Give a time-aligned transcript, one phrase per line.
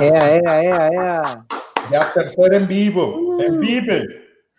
[0.00, 1.44] Ea, ea, ea, ea.
[1.90, 3.94] Ya tercero en vivo, en vivo.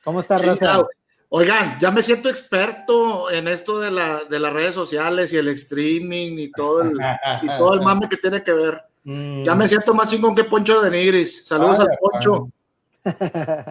[0.04, 0.84] ¿Cómo está, Raza?
[1.32, 5.48] Oigan, ya me siento experto en esto de, la, de las redes sociales y el
[5.50, 6.98] streaming y todo el,
[7.44, 8.82] y todo el mame que tiene que ver.
[9.04, 9.44] Mm.
[9.44, 11.46] Ya me siento más chingón que Poncho de Nigris.
[11.48, 12.50] Saludos Vaya, al Poncho.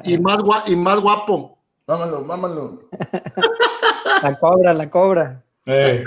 [0.05, 1.59] Y más, gua- y más guapo.
[1.87, 2.81] Vámonos, vámonos.
[4.23, 5.43] La cobra, la cobra.
[5.67, 6.05] Eh.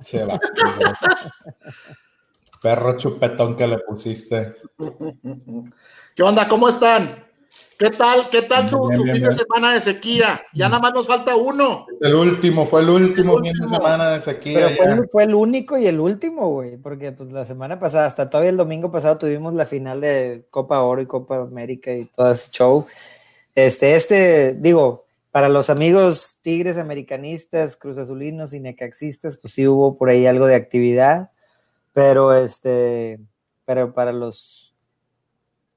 [0.00, 0.38] Se va.
[2.64, 4.54] Perro chupetón que le pusiste.
[6.14, 6.48] ¿Qué onda?
[6.48, 7.22] ¿Cómo están?
[7.78, 8.30] ¿Qué tal?
[8.30, 9.36] ¿Qué tal su, Bien, su bien, fin bien.
[9.36, 10.42] de semana de sequía?
[10.54, 11.84] Ya nada más nos falta uno.
[12.00, 14.54] El último, fue el último El fin de semana de sequía.
[14.54, 18.06] Pero fue el, fue el único y el último, güey, porque pues la semana pasada,
[18.06, 22.06] hasta todavía el domingo pasado tuvimos la final de Copa Oro y Copa América y
[22.06, 22.86] todo ese show.
[23.54, 29.98] Este, este, digo, para los amigos tigres americanistas, cruz azulinos y necaxistas, pues sí hubo
[29.98, 31.28] por ahí algo de actividad,
[31.94, 33.18] pero este,
[33.64, 34.74] pero para los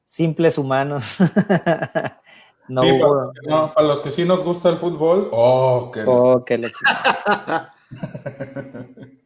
[0.03, 1.17] simples humanos,
[2.67, 5.91] no Sí, para, los que no- para los que sí nos gusta el fútbol, oh,
[6.05, 7.73] Oh, qué chingada.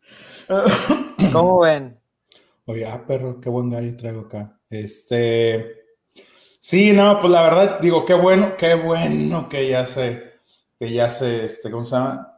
[1.32, 2.00] ¿Cómo ven?
[2.66, 4.60] Oye, ah, perro, qué buen gallo traigo acá.
[4.70, 5.82] Este.
[6.60, 10.40] Sí, no, pues la verdad, digo, qué bueno, qué bueno que ya se,
[10.78, 12.31] que ya se, este, ¿cómo se llama?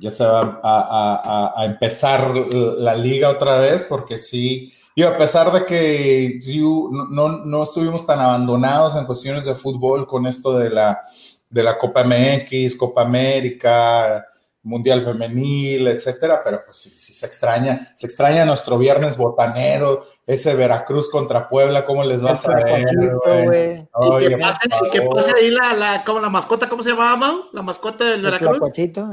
[0.00, 5.52] Ya se va a, a- empezar la liga otra vez, porque sí, y a pesar
[5.52, 6.38] de que
[7.10, 11.00] no, no estuvimos tan abandonados en cuestiones de fútbol con esto de la,
[11.50, 14.26] de la Copa MX, Copa América,
[14.62, 20.54] Mundial Femenil, etcétera, pero pues sí, sí se extraña, se extraña nuestro viernes botanero, ese
[20.54, 22.36] Veracruz contra Puebla, ¿cómo les va a
[23.44, 23.88] güey.
[24.24, 25.00] Y que pase, que
[25.36, 27.44] ahí la, la, como la mascota, ¿cómo se llamaba, Mau?
[27.52, 28.50] La mascota del El Veracruz.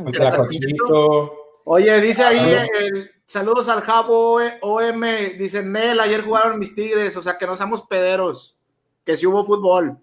[0.01, 1.33] el El Tlacuachito.
[1.65, 2.67] Oye, dice ahí, Ah.
[2.79, 5.01] el- saludos al Jabo OM,
[5.37, 8.57] dice Nel, ayer jugaron mis tigres, o sea que no seamos pederos,
[9.05, 9.97] que sí hubo fútbol.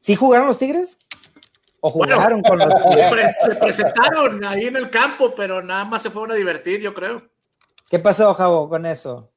[0.00, 0.96] ¿Sí jugaron los Tigres?
[1.82, 2.16] ¿O Bueno.
[2.16, 2.68] jugaron con los
[3.10, 6.92] pre- se presentaron ahí en el campo, pero nada más se fueron a divertir, yo
[6.92, 7.22] creo.
[7.88, 9.30] ¿Qué pasó, Javo, con eso?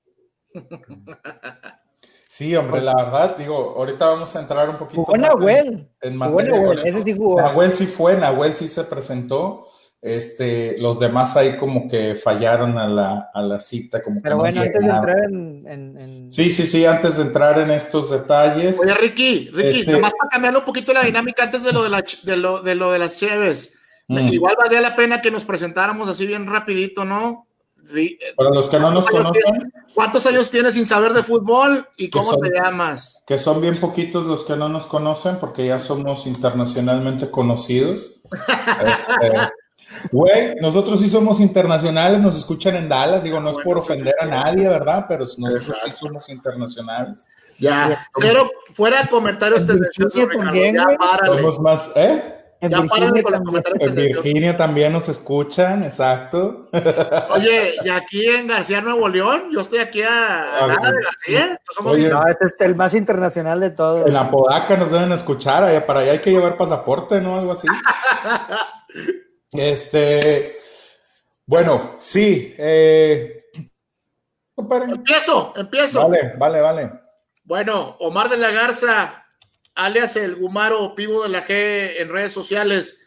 [2.28, 5.90] Sí, hombre, la verdad, digo, ahorita vamos a entrar un poquito Jugó más en- Nahuel.
[6.02, 7.40] en Jugó Nahuel, ese sí jugó.
[7.42, 9.68] Nahuel sí fue, Nahuel sí se presentó.
[10.06, 14.36] Este, los demás ahí como que fallaron a la, a la cita, como que Pero
[14.36, 15.66] no bueno, antes de entrar en...
[15.66, 18.78] en- en- Sí, sí, sí, antes de entrar en estos detalles.
[18.80, 21.84] Oye, Ricky, Ricky, Este- nada más para cambiar un poquito la dinámica antes de lo
[21.84, 23.76] de, la, de, lo, de lo de las Cheves.
[24.10, 24.18] Mm.
[24.28, 27.48] Igual valdría la pena que nos presentáramos así bien rapidito, ¿no?
[27.96, 31.24] Eh, Para los que no nos ¿Cuántos años conocen, ¿Cuántos años tienes sin saber de
[31.24, 33.24] fútbol y cómo son- te llamas?
[33.26, 38.16] que son bien poquitos los que no nos conocen, porque ya somos internacionalmente conocidos.
[38.34, 39.50] Este,
[40.12, 44.26] Güey, nosotros sí somos internacionales, nos escuchan en Dallas, digo, no es por ofender a
[44.26, 45.06] nadie, ¿verdad?
[45.08, 47.28] Pero nosotros sí somos internacionales.
[47.60, 51.38] Ya, cero, fuera comentarios En tendenciosos, Virginia Ricardo, también, ya párale.
[51.38, 52.40] Somos más, ¿eh?
[52.64, 53.96] en Ya Virginia con los comentarios En.
[53.96, 56.70] Virginia también nos escuchan, exacto.
[57.32, 61.04] Oye, y aquí en García, Nuevo León, yo estoy aquí a, a nada de.
[61.04, 61.60] García.
[61.76, 64.08] Somos Oye, No, este es el más internacional de todos.
[64.08, 67.38] En la Podaca nos deben escuchar, allá para allá hay que llevar pasaporte, ¿no?
[67.38, 67.68] Algo así.
[69.54, 70.58] Este,
[71.46, 72.54] bueno, sí.
[72.58, 73.46] Eh.
[74.56, 76.08] Empiezo, empiezo.
[76.08, 76.92] Vale, vale, vale.
[77.44, 79.26] Bueno, Omar de la Garza,
[79.76, 83.00] alias el Gumaro Pivo de la G en redes sociales,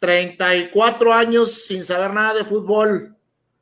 [0.00, 3.17] 34 años sin saber nada de fútbol.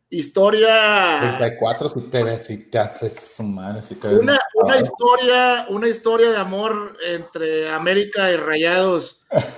[0.08, 5.66] Historia, 34 si te ves, si te haces su madre, si te una, una historia,
[5.68, 9.24] una historia de amor entre América y Rayados,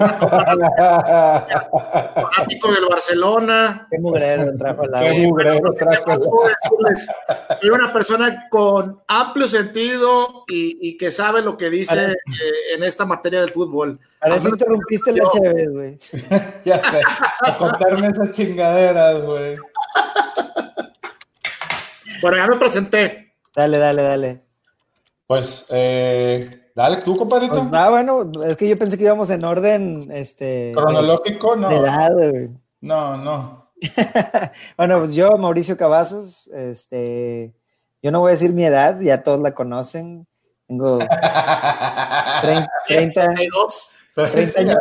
[2.08, 3.86] fanático del Barcelona.
[3.90, 6.40] Qué mugrero trajo al Qué mugrero ¿Qué trajo?
[7.60, 12.84] Soy una persona con amplio sentido y, y que sabe lo que dice eh, en
[12.84, 14.00] esta materia del fútbol.
[14.18, 15.98] Para eso interrumpiste la Chévez, güey.
[16.64, 17.02] Ya sé,
[17.42, 19.58] a contarme esas chingaderas, güey.
[22.20, 23.34] Bueno, ya me presenté.
[23.54, 24.42] Dale, dale, dale.
[25.26, 27.68] Pues, eh, dale, tú, compadrito.
[27.68, 30.72] Pues, ah, bueno, es que yo pensé que íbamos en orden, este...
[30.74, 31.68] Cronológico, no.
[31.68, 32.50] De edad, güey.
[32.80, 33.70] No, no.
[34.76, 37.54] Bueno, pues yo, Mauricio Cavazos, este,
[38.02, 40.26] yo no voy a decir mi edad, ya todos la conocen.
[40.66, 43.92] Tengo 30, 30, 32.
[44.14, 44.76] 30 años,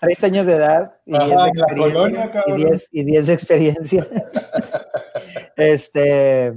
[0.00, 2.56] 30 años de edad y Ajá, 10 de la colonia, y, cabrón.
[2.56, 4.06] 10, y 10 de experiencia.
[5.56, 6.54] este,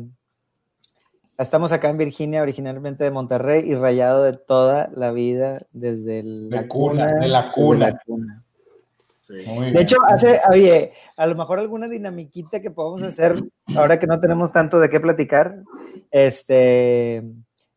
[1.38, 6.62] estamos acá en Virginia, originalmente de Monterrey y rayado de toda la vida desde la
[6.62, 8.44] De cuna, de la la cuna.
[9.28, 13.36] De hecho, hace, oye, a lo mejor alguna dinamiquita que podamos hacer
[13.78, 15.56] ahora que no tenemos tanto de qué platicar.
[16.12, 17.24] Este,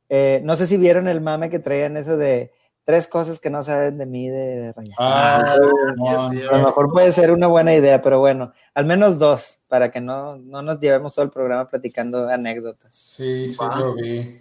[0.08, 2.50] eh, no sé si vieron el mame que traían eso de
[2.84, 7.46] tres cosas que no saben de mí de, Ah, a lo mejor puede ser una
[7.46, 11.30] buena idea, pero bueno, al menos dos, para que no, no nos llevemos todo el
[11.30, 12.94] programa platicando anécdotas.
[12.94, 14.38] Sí, sí, lo vi.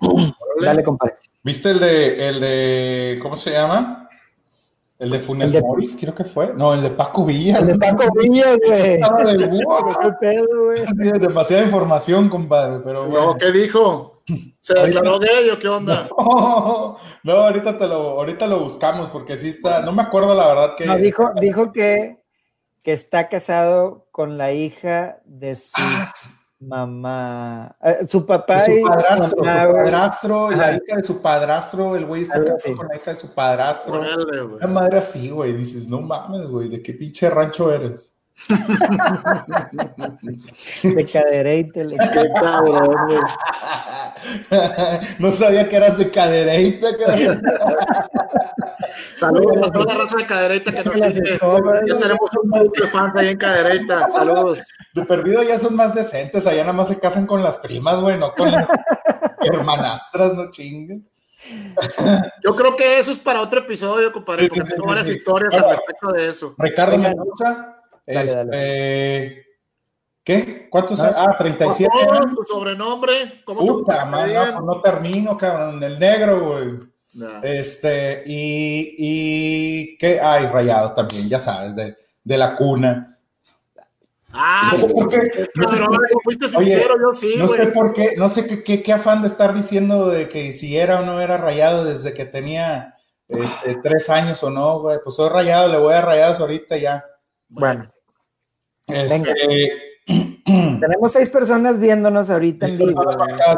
[0.61, 1.15] Dale, compadre.
[1.43, 4.09] ¿Viste el de, el de, ¿cómo se llama?
[4.99, 6.53] El de Funes Mori, creo que fue.
[6.53, 7.59] No, el de Paco Villa.
[7.59, 8.99] El de Paco Villa, güey.
[10.21, 13.35] de Demasiada información, compadre, pero bueno.
[13.37, 14.12] ¿Qué dijo?
[14.61, 16.07] ¿Se declaró gay o qué onda?
[17.23, 20.75] No, ahorita, te lo, ahorita lo buscamos porque sí está, no me acuerdo la verdad
[20.75, 20.85] que...
[20.85, 22.19] No, dijo, dijo que,
[22.81, 26.11] que está casado con la hija de su ah,
[26.59, 31.95] mamá, eh, su papá y su padrastro, su padrastro y la hija de su padrastro,
[31.95, 34.01] el güey está casado con la hija de su padrastro.
[34.55, 38.12] Una madre así, güey, dices, no mames, güey, ¿de qué pinche rancho eres?
[40.83, 41.97] De cadereite, le
[45.19, 46.87] No sabía que eras de cadereite.
[49.17, 51.39] Saludos a toda la raza de cadereita que nos sigue.
[51.87, 54.09] Ya tenemos un grupo de fans ahí en cadereita.
[54.11, 54.59] Saludos.
[54.93, 56.45] De perdido ya son más decentes.
[56.45, 58.67] Allá nada más se casan con las primas, güey, no con las
[59.41, 61.01] hermanastras, no chingues.
[62.43, 66.11] Yo creo que eso es para otro episodio, compadre, porque tengo varias historias al respecto
[66.11, 66.55] de eso.
[66.57, 67.72] Ricardo Mendoza
[68.05, 69.45] este,
[70.23, 70.67] ¿Qué?
[70.69, 71.01] ¿Cuántos?
[71.01, 71.91] ah, 37.
[71.91, 73.43] ¿Cómo tu sobrenombre?
[73.43, 75.83] ¿Cómo Puta, man, no, no, termino, cabrón.
[75.83, 76.93] El negro, güey.
[77.43, 80.19] Este, y, y ¿qué?
[80.21, 83.19] Ay, rayado también, ya sabes, de, de la cuna.
[84.31, 87.93] Ah, no sé por qué, no sé por, fuiste sincero, yo sí, No sé por
[87.93, 91.05] qué, no sé qué, qué, qué, afán de estar diciendo de que si era o
[91.05, 92.95] no era rayado desde que tenía
[93.27, 94.97] este, tres años o no, güey.
[95.03, 97.05] Pues soy rayado, le voy a rayados ahorita ya.
[97.53, 97.89] Bueno.
[98.87, 100.03] Este,
[100.45, 103.03] Tenemos seis personas viéndonos ahorita en vivo.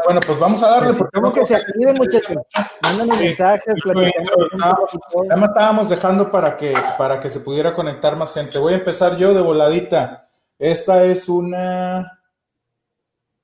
[0.04, 0.94] Bueno, pues vamos a darle.
[0.94, 2.36] Porque ¿Cómo que se activen, muchachos?
[2.82, 8.58] Mándanos mensajes, me estábamos dejando para que, para que se pudiera conectar más gente.
[8.58, 10.28] Voy a empezar yo de voladita.
[10.58, 12.20] Esta es una.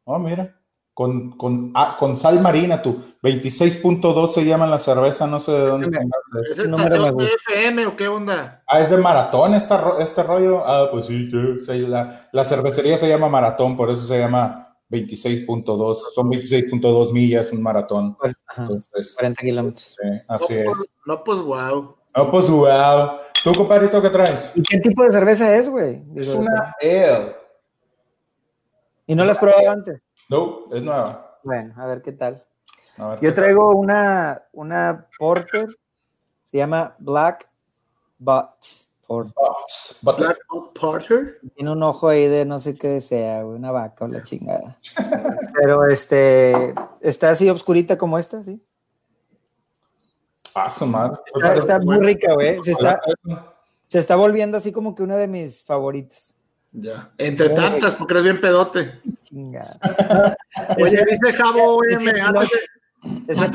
[0.04, 0.61] Oh, mira
[0.94, 2.98] con, con, ah, con sal marina, tú.
[3.22, 5.98] 26.2 se llaman la cerveza, no sé de dónde.
[6.42, 8.62] ¿Es el número de FM o qué onda?
[8.66, 10.62] Ah, es de maratón esta, este rollo.
[10.66, 11.30] Ah, pues sí,
[11.86, 15.94] la, la, cervecería se llama maratón, por eso se llama 26.2.
[16.14, 18.16] Son 26.2 millas, un maratón.
[18.56, 19.96] Entonces, 40 kilómetros.
[20.28, 20.66] así es.
[20.66, 21.96] Pues, no, pues wow.
[22.14, 23.12] No, pues wow.
[23.42, 24.52] ¿Tú, compadrito, qué traes?
[24.54, 26.02] ¿Y qué tipo de cerveza es, güey?
[26.16, 27.36] Es una ale.
[29.06, 30.00] ¿Y no la has probado antes?
[30.28, 31.38] No, es nueva.
[31.42, 32.42] Bueno, a ver qué tal.
[33.20, 35.66] Yo traigo una, una Porter,
[36.44, 37.48] se llama Black
[38.18, 38.50] Butt
[39.06, 39.34] Porter.
[40.02, 40.38] Black
[40.78, 41.40] Porter.
[41.54, 44.78] Tiene un ojo ahí de no sé qué sea, una vaca o la chingada.
[45.54, 48.62] Pero este, está así obscurita como esta, ¿sí?
[50.54, 51.18] Ah, su madre.
[51.56, 52.62] Está, muy rica, güey.
[52.62, 53.00] Se está,
[53.88, 56.34] se está volviendo así como que una de mis favoritas.
[56.72, 57.12] Ya.
[57.18, 59.00] Entre tantas, porque eres bien pedote.
[59.30, 62.20] Oye, dice Javo M.
[62.20, 62.50] Antes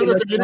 [0.08, 0.42] de, seguir,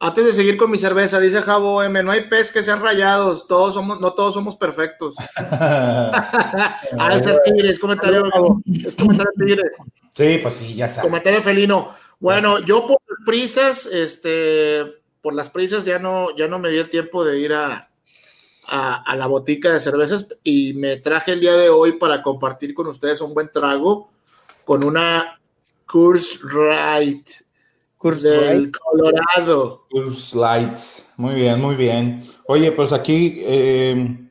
[0.00, 2.02] antes de seguir con mi cerveza, dice Javo M.
[2.02, 5.14] No hay pez que sean rayados, todos somos, no todos somos perfectos.
[5.36, 8.24] ah, es el tigre, es comentario,
[8.66, 9.62] es comentario tigre.
[10.12, 11.08] Sí, pues sí, ya sabes.
[11.08, 11.88] Comentario felino.
[12.18, 14.84] Bueno, yo por las prisas, este,
[15.20, 17.90] por las prisas ya no, ya no me di el tiempo de ir a,
[18.66, 22.86] a, la botica de cervezas y me traje el día de hoy para compartir con
[22.86, 24.10] ustedes un buen trago
[24.64, 25.40] con una
[25.86, 27.28] Curse Right
[28.12, 29.86] del Colorado.
[29.90, 31.12] Curse Lights.
[31.16, 32.22] Muy bien, muy bien.
[32.46, 34.23] Oye, pues aquí eh,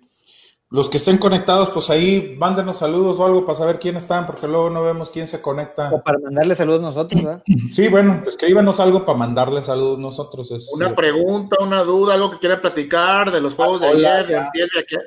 [0.74, 4.48] los que estén conectados, pues ahí mándenos saludos o algo para saber quién están, porque
[4.48, 5.92] luego no vemos quién se conecta.
[5.94, 7.44] O para mandarle saludos nosotros, ¿verdad?
[7.72, 10.50] Sí, bueno, escríbanos algo para mandarle saludos nosotros.
[10.74, 14.26] una pregunta, una duda, algo que quiera platicar de los juegos de ayer,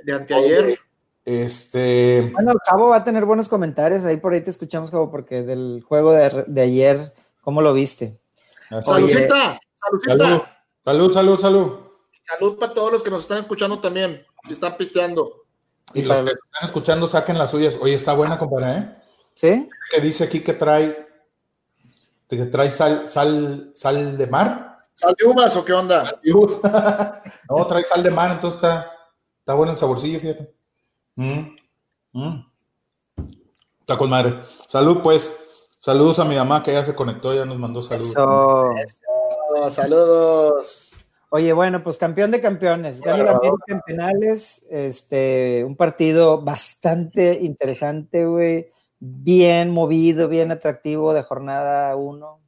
[0.04, 0.78] de, anteayer.
[1.24, 2.30] Este.
[2.32, 4.04] Bueno, Cabo va a tener buenos comentarios.
[4.04, 8.20] Ahí por ahí te escuchamos, Cabo, porque del juego de, ayer, ¿cómo lo viste?
[8.84, 9.58] Saludcita,
[10.04, 10.42] salud,
[10.84, 11.72] salud, salud, salud.
[12.22, 15.45] Salud para todos los que nos están escuchando también, que están pisteando.
[15.94, 17.78] Y los que están escuchando saquen las suyas.
[17.80, 18.96] Oye, está buena, compadre, ¿eh?
[19.34, 19.68] ¿Sí?
[19.90, 21.06] Que dice aquí que trae,
[22.28, 24.86] que trae sal, sal, sal de mar.
[24.94, 26.20] ¿Sal de uvas o qué onda?
[27.50, 28.92] no, trae sal de mar, entonces está,
[29.38, 30.54] está bueno el saborcillo, fíjate.
[31.16, 31.56] Mm,
[32.12, 32.46] mm.
[33.80, 34.40] Está con madre.
[34.66, 35.32] Salud, pues.
[35.78, 38.10] Saludos a mi mamá que ya se conectó, ya nos mandó saludos.
[38.84, 39.70] Eso.
[39.70, 40.95] saludos.
[41.30, 47.38] Oye, bueno, pues campeón de campeones, gana la América en penales, este, un partido bastante
[47.42, 48.68] interesante, güey,
[49.00, 52.45] bien movido, bien atractivo de jornada uno.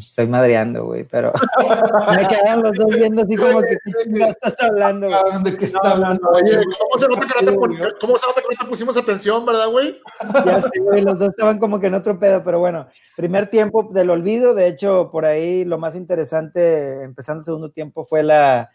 [0.00, 1.32] Estoy madreando, güey, pero
[2.16, 5.08] me quedan los dos viendo así como que ¿qué estás hablando?
[5.08, 5.42] Güey?
[5.44, 6.28] ¿De qué está hablando?
[6.30, 8.96] Oye, ¿cómo se nota que no te, pon- cómo se nota que no te pusimos
[8.96, 10.00] atención, verdad, güey?
[10.46, 13.88] Ya sé, güey, los dos estaban como que en otro pedo, pero bueno, primer tiempo
[13.92, 18.70] del olvido, de hecho, por ahí lo más interesante, empezando el segundo tiempo, fue la,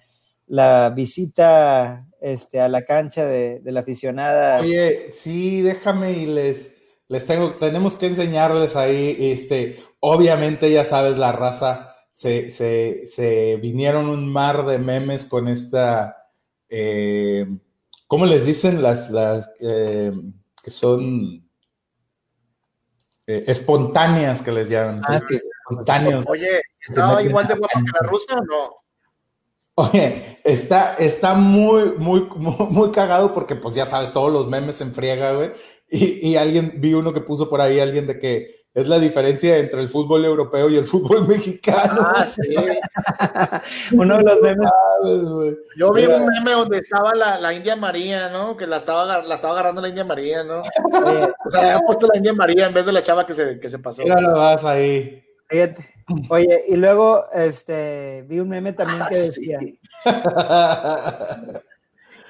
[0.47, 4.59] la visita este, a la cancha de, de la aficionada.
[4.59, 9.77] Oye, sí, déjame y les, les tengo, tenemos que enseñarles ahí, este,
[10.07, 16.29] obviamente ya sabes, la raza, se, se, se vinieron un mar de memes con esta,
[16.69, 17.47] eh,
[18.05, 18.83] ¿cómo les dicen?
[18.83, 20.11] Las, las eh,
[20.63, 21.43] que son
[23.25, 25.01] eh, espontáneas que les llaman.
[25.07, 25.39] Ah, sí.
[25.67, 26.25] Espontáneos.
[26.29, 28.75] Oye, ¿estaba igual de guapa que la rusa o no?
[29.73, 34.79] Oye, está, está muy, muy, muy, muy cagado porque, pues ya sabes, todos los memes
[34.81, 35.51] en friega, güey.
[35.89, 39.57] Y, y alguien, vi uno que puso por ahí, alguien de que es la diferencia
[39.57, 42.01] entre el fútbol europeo y el fútbol mexicano.
[42.13, 42.53] Ah, sí.
[43.93, 44.69] Uno de los memes.
[45.77, 46.17] Yo vi Mira.
[46.17, 48.55] un meme donde estaba la, la India María, ¿no?
[48.57, 50.59] Que la estaba, la estaba agarrando la India María, ¿no?
[50.61, 53.59] O sea, le habían puesto la India María en vez de la chava que se,
[53.59, 54.03] que se pasó.
[54.03, 55.23] Mira lo vas ahí.
[55.49, 55.83] fíjate.
[56.29, 59.41] Oye, y luego este, vi un meme también que Ah, sí.
[59.41, 59.59] decía,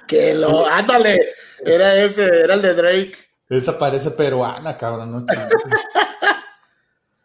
[0.08, 1.30] Que lo, ándale,
[1.66, 3.14] era ese, era el de Drake.
[3.58, 5.12] Esa parece peruana, cabrón.
[5.12, 5.26] ¿no?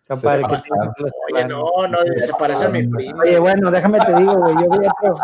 [0.09, 3.23] compadre, que Oye, no, no, se parece a mi prima.
[3.23, 5.17] Oye, bueno, déjame te digo, güey, yo vi otro,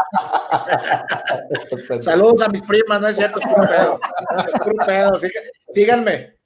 [2.00, 4.00] Saludos a mis primas, no es cierto, es puro pedo.
[4.52, 5.40] Es puro pedo, siga-
[5.72, 6.36] síganme.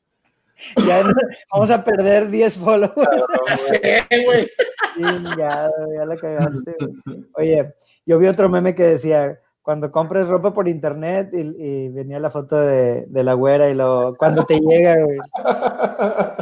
[0.86, 1.12] ya no-
[1.52, 3.22] vamos a perder 10 followers.
[3.48, 4.48] Ya sé, güey.
[4.96, 6.76] Chingado, ya la cagaste.
[7.04, 7.24] güey.
[7.34, 7.74] Oye,
[8.06, 12.30] yo vi otro meme que decía, cuando compres ropa por internet y, y venía la
[12.30, 15.18] foto de, de la güera y lo cuando te llega, güey.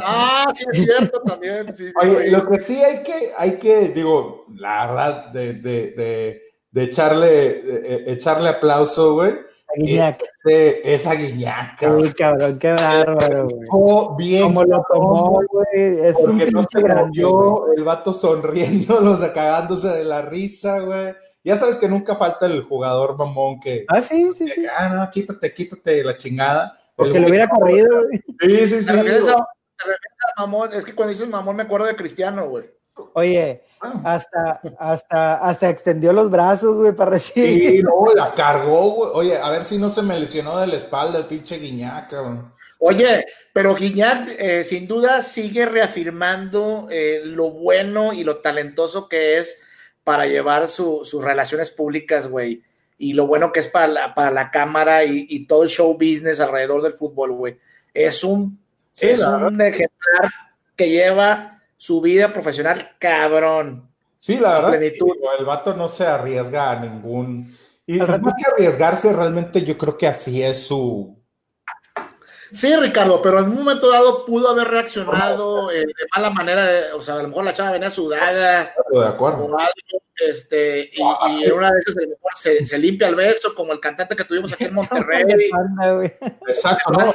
[0.01, 1.75] Ah, sí, es cierto también.
[1.75, 6.41] sí, Oye, lo que sí hay que, hay que, digo, la verdad, de, de, de,
[6.71, 9.33] de echarle, de- de echarle aplauso, güey.
[9.75, 10.19] Guiñac.
[10.23, 11.91] Este, esa guiñaca.
[11.93, 14.17] Uy, cabrón, qué bárbaro, güey.
[14.17, 14.43] Bien.
[14.43, 16.07] Como lo tomó, güey.
[16.07, 17.21] Es un Porque no se grande,
[17.77, 21.13] el vato sonriendo, los cagándose de la risa, güey.
[21.43, 24.65] Ya sabes que nunca falta el jugador mamón que, Ah, sí, sí, sí.
[24.77, 26.73] ah, no, quítate, quítate la chingada.
[26.75, 28.21] El Porque lo güey- hubiera corrido, güey.
[28.41, 28.87] Sí, sí, sí.
[28.87, 30.69] ¿Te refieres a, te refieres a mamón?
[30.73, 32.65] Es que cuando dices mamón me acuerdo de Cristiano, güey.
[33.13, 33.93] Oye, Ah.
[34.03, 37.71] hasta, hasta, hasta extendió los brazos, güey, para recibir.
[37.77, 39.11] Sí, no, la cargó, güey.
[39.13, 42.37] Oye, a ver si no se me lesionó de la espalda el pinche guiñaca, güey.
[42.81, 49.37] Oye, pero Guiñac eh, sin duda sigue reafirmando eh, lo bueno y lo talentoso que
[49.37, 49.61] es
[50.09, 52.63] para llevar su- sus relaciones públicas, güey.
[52.97, 55.93] Y lo bueno que es para la, para la cámara y, y todo el show
[55.93, 57.59] business alrededor del fútbol, güey.
[57.93, 58.59] Es un,
[58.91, 60.31] Sí, es la un ejemplar
[60.75, 63.87] que lleva su vida profesional cabrón.
[64.17, 65.11] Sí, la verdad, Plenitud.
[65.37, 67.55] el vato no se arriesga a ningún.
[67.85, 71.18] Y más que arriesgarse, realmente yo creo que así es su.
[72.53, 76.93] Sí, Ricardo, pero en un momento dado pudo haber reaccionado eh, de mala manera, de-
[76.93, 79.45] o sea, a lo mejor la chava venía sudada De acuerdo.
[79.45, 79.71] o algo,
[80.27, 81.01] este, y,
[81.31, 81.95] y en una de esas
[82.35, 85.25] se, se limpia el beso, como el cantante que tuvimos aquí en Monterrey.
[86.47, 87.13] Exacto, ¿no?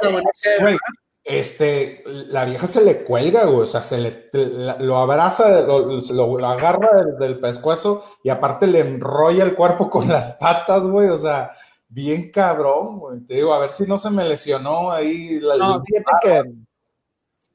[0.61, 0.77] Güey,
[1.23, 5.79] este, la vieja se le cuelga, güey, o sea, se le, la- lo abraza, lo,
[5.79, 10.85] lo- lo agarra del, del pescuezo y aparte le enrolla el cuerpo con las patas,
[10.85, 11.51] güey, o sea,
[11.95, 13.19] bien cabrón, güey.
[13.21, 15.39] Te digo, a ver si no se me lesionó ahí.
[15.39, 16.43] la- No, fíjate que.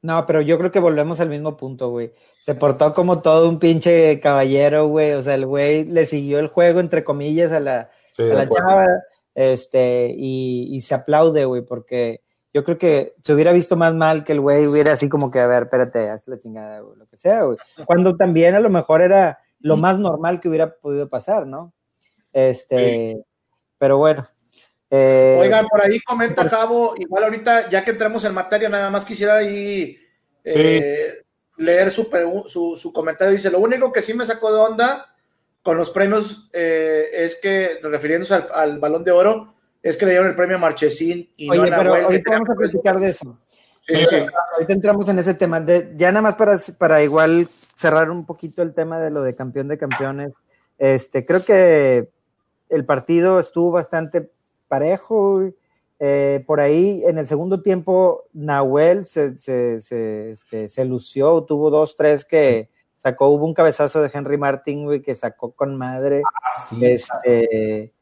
[0.02, 2.12] No, pero yo creo que volvemos al mismo punto, güey.
[2.42, 5.12] Se portó como todo un pinche caballero, güey.
[5.12, 8.34] O sea, el güey le siguió el juego, entre comillas, a la, Sí, a de
[8.34, 8.66] la acuerdo.
[8.68, 8.86] chava.
[9.34, 14.24] Este, y, y se aplaude, güey, porque yo creo que se hubiera visto más mal
[14.24, 17.06] que el güey hubiera así como que, a ver, espérate, haz la chingada, güey, lo
[17.06, 17.58] que sea, güey.
[17.86, 21.72] Cuando también a lo mejor era lo más normal que hubiera podido pasar, ¿no?
[22.32, 23.22] Este,
[23.80, 24.28] pero bueno.
[24.90, 29.06] Eh, Oigan, por ahí comenta Cabo, igual ahorita, ya que entramos en materia, nada más
[29.06, 29.96] quisiera ahí
[30.44, 31.22] eh,
[31.56, 32.08] leer su,
[32.46, 33.32] su, su comentario.
[33.32, 35.14] Dice, lo único que sí me sacó de onda
[35.62, 40.10] con los premios eh, es que, refiriéndose al, al balón de oro, es que le
[40.10, 43.08] dieron el premio a Marchesín y no a pero Nahuel, ahorita vamos a platicar de
[43.08, 43.38] eso.
[43.80, 44.26] Sí, Sí, sí.
[44.52, 45.58] Ahorita entramos en ese tema.
[45.60, 49.34] De, ya nada más para, para igual cerrar un poquito el tema de lo de
[49.34, 50.32] campeón de campeones.
[50.76, 52.08] Este, creo que
[52.70, 54.30] el partido estuvo bastante
[54.68, 55.42] parejo.
[56.02, 61.68] Eh, por ahí en el segundo tiempo, Nahuel se, se, se, este, se lució, tuvo
[61.70, 62.70] dos, tres que
[63.02, 66.22] sacó, hubo un cabezazo de Henry Martin, güey, que sacó con madre.
[66.24, 67.92] Ah, este,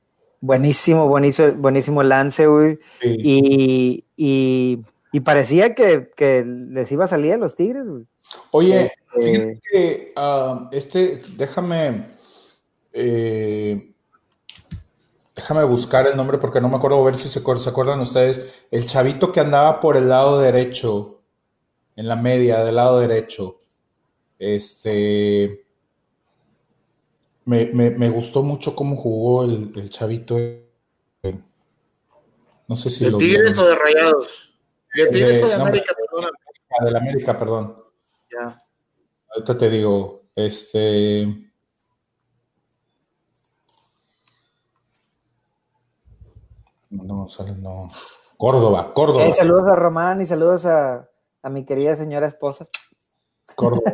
[0.40, 2.78] buenísimo, buenísimo, buenísimo lance, güey.
[3.02, 8.04] Y, y, y, parecía que, que, les iba a salir a los Tigres, güey.
[8.50, 12.10] Oye, este, fíjate que uh, este, déjame,
[12.92, 13.92] eh,
[15.38, 18.66] déjame buscar el nombre porque no me acuerdo, a ver si se, se acuerdan ustedes.
[18.72, 21.22] El chavito que andaba por el lado derecho,
[21.94, 23.58] en la media del lado derecho.
[24.36, 25.64] Este.
[27.44, 30.36] Me, me, me gustó mucho cómo jugó el, el chavito.
[32.66, 33.04] No sé si.
[33.04, 34.52] ¿De Tigres o de Rayados?
[34.92, 36.30] ¿De Tigres o de América, perdón?
[36.70, 37.76] Ah, de la América, perdón.
[38.30, 38.58] Ya.
[39.30, 41.47] Ahorita te digo, este.
[46.90, 47.88] No, sale, no.
[48.36, 49.24] Córdoba, Córdoba.
[49.24, 51.08] Eh, saludos a Román y saludos a,
[51.42, 52.68] a mi querida señora esposa.
[53.54, 53.92] Córdoba.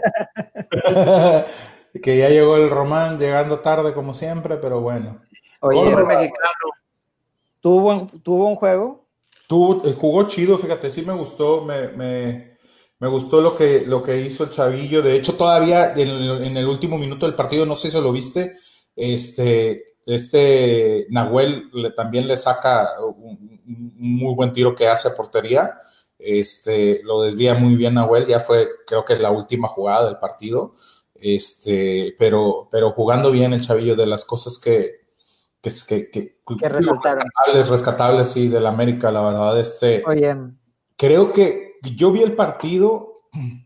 [2.02, 5.20] que ya llegó el Román, llegando tarde como siempre, pero bueno.
[5.60, 6.74] Oye, mexicano.
[7.60, 9.06] ¿Tuvo un, ¿Tuvo un juego?
[9.46, 12.56] Tuvo, eh, jugó chido, fíjate, sí me gustó, me, me,
[12.98, 15.00] me, gustó lo que, lo que hizo el chavillo.
[15.00, 18.12] De hecho, todavía en el, en el último minuto del partido, no sé si lo
[18.12, 18.58] viste,
[18.96, 25.14] este, este Nahuel le, también le saca un, un, muy buen tiro que hace a
[25.14, 25.78] portería.
[26.18, 30.72] Este, lo desvía muy bien Nahuel, ya fue creo que la última jugada del partido,
[31.14, 35.04] este, pero, pero jugando bien el chavillo de las cosas que,
[35.60, 40.34] que, que, que, que rescatables, rescatables, sí, del América, la verdad, este, Oye.
[40.96, 43.14] creo que yo vi el partido,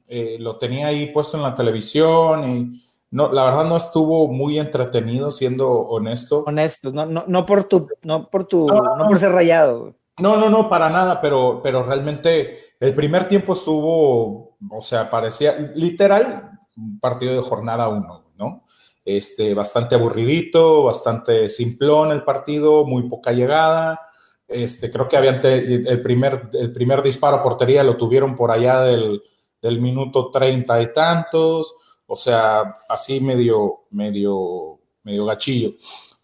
[0.07, 4.59] eh, lo tenía ahí puesto en la televisión y no, la verdad no estuvo muy
[4.59, 6.45] entretenido, siendo honesto.
[6.47, 9.95] Honesto, no, no, no por tu, no por tu, no, no por ser rayado.
[10.19, 15.57] No, no, no, para nada, pero, pero realmente el primer tiempo estuvo, o sea, parecía
[15.75, 18.65] literal un partido de jornada uno, ¿no?
[19.05, 24.01] Este, bastante aburridito, bastante simplón el partido, muy poca llegada.
[24.47, 28.81] Este, creo que habían el primer, el primer disparo a portería lo tuvieron por allá
[28.83, 29.23] del,
[29.63, 35.73] del minuto treinta y tantos, o sea, así medio, medio, medio gachillo.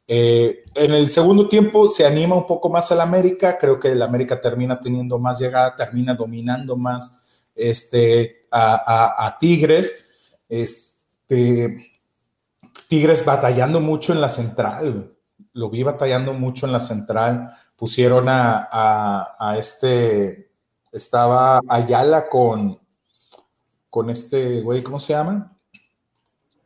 [0.06, 4.02] Eh, en el segundo tiempo se anima un poco más el América, creo que el
[4.02, 7.18] América termina teniendo más llegada, termina dominando más
[7.54, 9.92] este, a, a, Tigres.
[10.48, 11.76] Este,
[12.88, 15.14] Tigres batallando mucho en la central,
[15.52, 17.50] lo vi batallando mucho en la central.
[17.76, 20.50] Pusieron a, a, a este,
[20.92, 22.78] estaba Ayala con,
[23.90, 25.53] con este güey, ¿cómo se llama?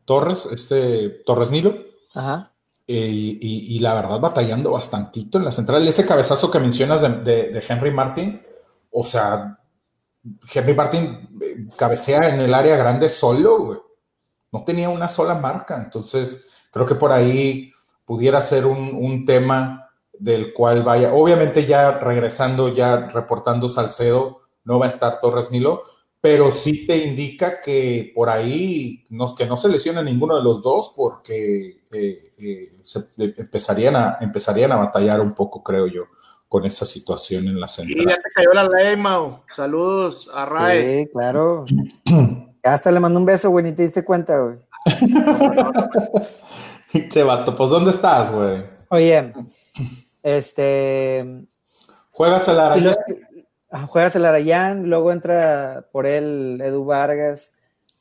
[0.09, 1.77] Torres, este Torres Nilo.
[2.14, 2.55] Ajá.
[2.87, 5.87] Eh, y, y, la verdad batallando bastantito en la central.
[5.87, 8.42] Ese cabezazo que mencionas de, de, de Henry Martin,
[8.90, 9.59] o sea,
[10.51, 13.79] Henry Martin eh, cabecea en el área grande solo, güey.
[14.51, 15.77] No tenía una sola marca.
[15.77, 17.71] Entonces, creo que por ahí
[18.07, 21.12] pudiera ser un, un, tema del cual vaya.
[21.12, 25.83] Obviamente, ya regresando, ya reportando Salcedo, no va a estar Torres Nilo,
[26.20, 30.62] pero sí te indica que por ahí no, que no se lesiona ninguno de los
[30.62, 36.04] dos porque eh, eh, se, empezarían, a, empezarían a batallar un poco, creo yo,
[36.48, 38.00] con esa situación en la central.
[38.00, 39.42] Sí, ya te cayó la ley, Mau.
[39.54, 41.04] Saludos a Ray.
[41.04, 41.64] Sí, claro.
[42.64, 44.59] hasta le mandó un beso, güey, ni te diste cuenta, güey.
[47.11, 48.64] che, vato, pues ¿dónde estás, güey?
[48.90, 49.33] Oye,
[50.22, 51.44] este...
[52.11, 52.96] ¿Juegas el Arayán?
[53.88, 57.52] Juegas el Arayán, luego entra por él Edu Vargas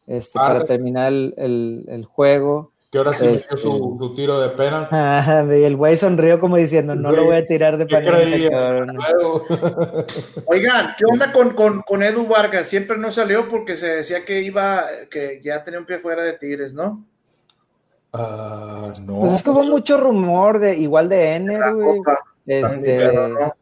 [0.08, 2.71] este, para terminar el, el, el juego.
[2.89, 4.88] Que ahora sí este, metió su, su, tiro de penal.
[4.91, 8.97] Ah, y el güey sonrió como diciendo, no lo voy a tirar de penal.
[10.45, 12.67] Oigan, ¿qué onda con, con, con, Edu Vargas?
[12.67, 16.34] Siempre no salió porque se decía que iba, que ya tenía un pie fuera de
[16.38, 17.03] Tigres, ¿no?
[18.13, 19.19] Uh, no.
[19.19, 21.99] Pues es que hubo mucho rumor de igual de Ener, güey.
[22.45, 23.53] Este, pero, no.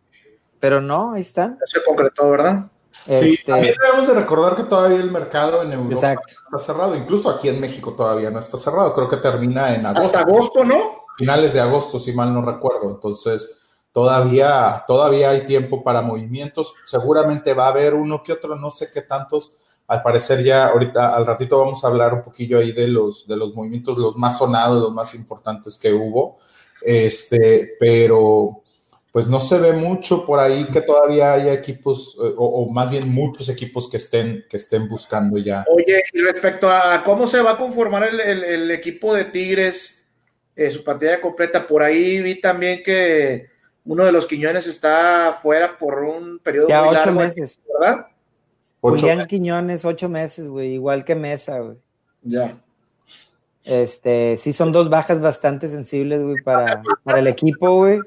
[0.60, 1.52] Pero no, ahí están.
[1.60, 2.68] No se concretó, ¿verdad?
[3.04, 3.52] Sí, este...
[3.52, 6.34] también debemos de recordar que todavía el mercado en Europa Exacto.
[6.44, 10.06] está cerrado, incluso aquí en México todavía no está cerrado, creo que termina en agosto.
[10.06, 11.06] Hasta agosto, ¿no?
[11.18, 17.54] Finales de agosto, si mal no recuerdo, entonces todavía, todavía hay tiempo para movimientos, seguramente
[17.54, 21.26] va a haber uno que otro, no sé qué tantos, al parecer ya ahorita, al
[21.26, 24.82] ratito vamos a hablar un poquillo ahí de los, de los movimientos, los más sonados,
[24.82, 26.38] los más importantes que hubo,
[26.82, 28.64] este, pero
[29.16, 33.08] pues no se ve mucho por ahí que todavía haya equipos, o, o, más bien
[33.08, 35.64] muchos equipos que estén, que estén buscando ya.
[35.74, 40.06] Oye, y respecto a cómo se va a conformar el, el, el equipo de Tigres,
[40.54, 43.48] eh, su pantalla completa, por ahí vi también que
[43.86, 47.60] uno de los Quiñones está fuera por un periodo ya muy ocho largo, meses.
[47.80, 48.08] ¿verdad?
[48.82, 51.78] Julián Quiñones, ocho meses, güey, igual que Mesa, güey.
[52.22, 52.58] Ya.
[53.64, 58.02] Este, sí son dos bajas bastante sensibles, güey, para, para el equipo, güey.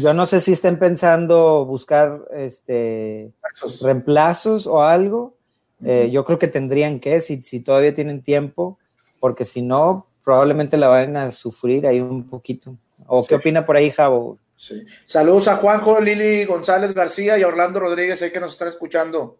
[0.00, 3.32] Yo no sé si estén pensando buscar este
[3.80, 5.36] reemplazos o algo.
[5.84, 8.78] Eh, yo creo que tendrían que, si, si todavía tienen tiempo,
[9.20, 12.76] porque si no, probablemente la van a sufrir ahí un poquito.
[13.06, 14.38] ¿O qué opina por ahí, Javo?
[14.56, 14.84] Sí.
[15.04, 19.38] Saludos a Juanjo, Lili González García y Orlando Rodríguez, ahí que nos están escuchando.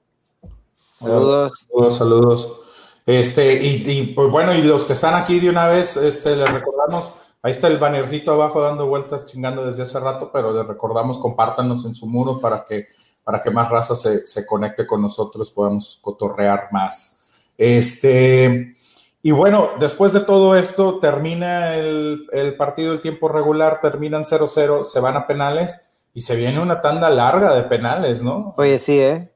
[0.99, 1.67] Saludos.
[1.69, 2.61] Saludos, saludos.
[3.07, 7.12] Este, y, pues bueno, y los que están aquí de una vez, este, les recordamos,
[7.46, 11.85] ahí está el bannercito abajo dando vueltas, chingando desde hace rato, pero les recordamos, compártanos
[11.87, 12.88] en su muro para que,
[13.22, 17.48] para que más raza se, se conecte con nosotros, podamos cotorrear más.
[17.56, 18.74] Este,
[19.22, 24.82] y bueno, después de todo esto, termina el, el partido el tiempo regular, terminan 0-0,
[24.82, 28.54] se van a penales y se viene una tanda larga de penales, ¿no?
[28.56, 29.36] Oye, sí, ¿eh?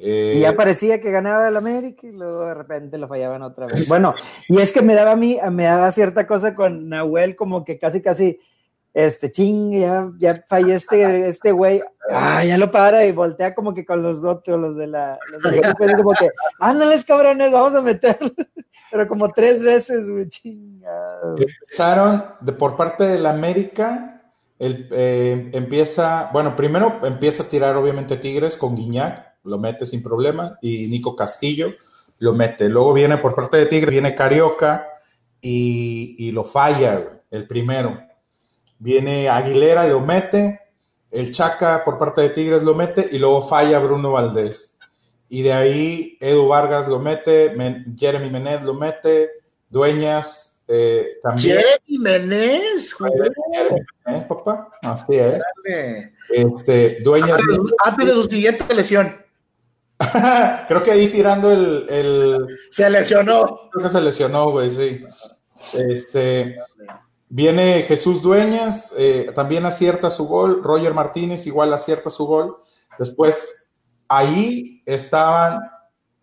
[0.00, 3.66] Y ya eh, parecía que ganaba el América y luego de repente lo fallaban otra
[3.66, 3.86] vez.
[3.88, 4.14] Bueno,
[4.48, 7.78] y es que me daba a mí, me daba cierta cosa con Nahuel, como que
[7.78, 8.38] casi, casi,
[8.94, 13.74] este, ching, ya, ya fallé este, este güey, ah, ya lo para y voltea como
[13.74, 17.74] que con los otros, los de la, los de la como que, ándales cabrones, vamos
[17.74, 18.30] a meterlo.
[18.90, 21.36] Pero como tres veces, güey, chingado.
[21.36, 24.22] Empezaron de, por parte del América,
[24.58, 30.02] el, eh, empieza, bueno, primero empieza a tirar obviamente Tigres con Guiñac, lo mete sin
[30.02, 31.72] problema, y Nico Castillo
[32.18, 32.68] lo mete.
[32.68, 34.86] Luego viene por parte de Tigre, viene Carioca
[35.40, 38.00] y, lo falla, el primero.
[38.78, 40.60] Viene Aguilera y lo mete,
[41.10, 44.78] el Chaca por parte de Tigres lo mete y luego falla Bruno Valdés.
[45.28, 47.54] Y de ahí Edu Vargas lo mete,
[47.96, 49.30] Jeremy Menez lo mete,
[49.68, 51.56] Dueñas eh, también.
[51.56, 53.32] Jeremy Menez, joder.
[54.28, 55.42] papá, así es.
[56.30, 57.40] Este, Dueñas.
[57.84, 59.27] antes de su siguiente lesión.
[60.68, 63.68] Creo que ahí tirando el, Se lesionó.
[63.72, 65.04] Creo que se lesionó, güey, sí.
[65.74, 66.56] Este.
[67.30, 70.62] Viene Jesús Dueñas, eh, también acierta su gol.
[70.62, 72.56] Roger Martínez igual acierta su gol.
[72.98, 73.68] Después,
[74.08, 75.60] ahí estaban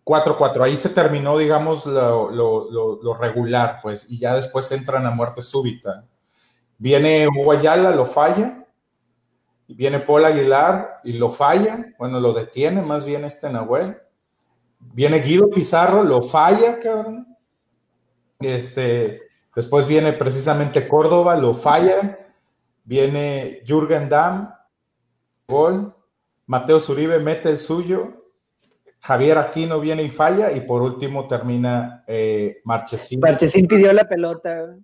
[0.04, 0.64] 4-4.
[0.64, 6.04] Ahí se terminó, digamos, lo, lo, regular, pues, y ya después entran a muerte súbita.
[6.78, 8.65] Viene Guayala, lo falla
[9.68, 13.96] viene Paul Aguilar y lo falla, bueno, lo detiene más bien este Nahuel.
[14.78, 17.36] Viene Guido Pizarro, lo falla, cabrón.
[18.38, 19.22] Este,
[19.54, 22.18] después viene precisamente Córdoba, lo falla.
[22.84, 24.50] Viene Jürgen Damm,
[25.48, 25.94] gol.
[26.46, 28.15] Mateo Zuribe mete el suyo.
[29.00, 33.20] Javier Aquino viene y falla, y por último termina eh, Marchesín.
[33.20, 34.76] Marchesín pidió la pelota.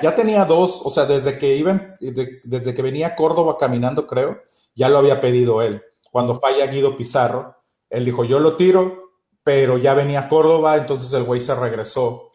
[0.00, 4.42] Ya tenía, dos, o sea, desde que iba, desde que venía Córdoba caminando, creo,
[4.74, 5.82] ya lo había pedido él.
[6.10, 7.56] Cuando falla Guido Pizarro,
[7.90, 12.30] él dijo, yo lo tiro, pero ya venía Córdoba, entonces el güey se regresó.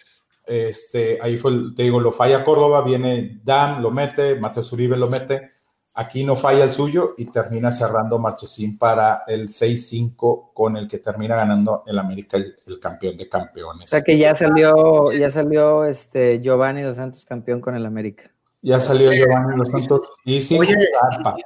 [0.46, 5.08] Este, ahí fue, te digo, lo falla Córdoba, viene Dam, lo mete, Mateo Zuribe lo
[5.08, 5.50] mete
[5.96, 10.98] Aquí no falla el suyo y termina cerrando Marchesín para el 6-5 con el que
[10.98, 13.84] termina ganando el América el, campeón de campeones.
[13.84, 18.32] O sea que ya salió, ya salió este Giovanni Dos Santos campeón con el América.
[18.64, 20.64] Ya salió Giovanni Dos Santos y sin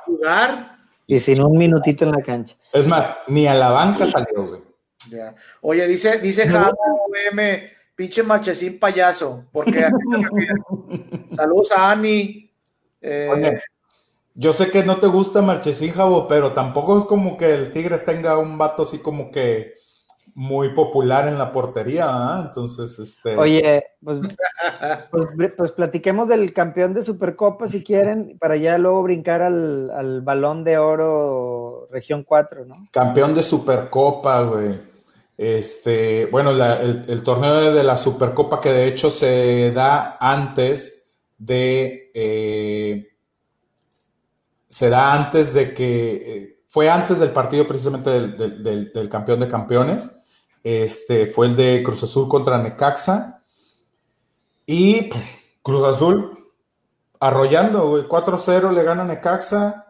[0.05, 2.55] jugar, Y sin un minutito en la cancha.
[2.71, 4.61] Es más, ni a la banca salió, güey.
[5.61, 6.77] Oye, dice, dice Javo,
[7.31, 9.89] M, pinche Marchesín payaso, porque
[11.35, 12.49] saludos a Ani.
[13.01, 13.59] Eh,
[14.39, 18.05] yo sé que no te gusta Marchesín, Javo, pero tampoco es como que el Tigres
[18.05, 19.73] tenga un vato así como que
[20.35, 22.43] muy popular en la portería, ¿ah?
[22.45, 23.35] Entonces, este...
[23.35, 24.19] Oye, pues,
[25.11, 30.63] pues, pues, platiquemos del campeón de Supercopa si quieren, para ya luego brincar al, balón
[30.63, 32.75] de oro región 4, ¿no?
[32.91, 34.79] Campeón de Supercopa, güey.
[35.35, 41.07] Este, bueno, el, el, torneo de la Supercopa que de hecho se da antes
[41.39, 42.11] de...
[42.13, 43.16] Eh,
[44.69, 50.11] se da antes de que, eh, fue antes del partido precisamente del, campeón de campeones,
[50.63, 53.41] este, fue el de Cruz Azul contra Necaxa,
[54.65, 55.09] y
[55.61, 56.31] Cruz Azul
[57.19, 59.85] arrollando, 4-0 le gana Necaxa.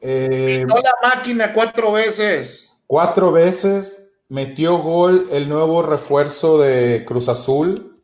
[0.00, 2.72] Eh, la máquina cuatro veces.
[2.86, 8.00] Cuatro veces, metió gol el nuevo refuerzo de Cruz Azul.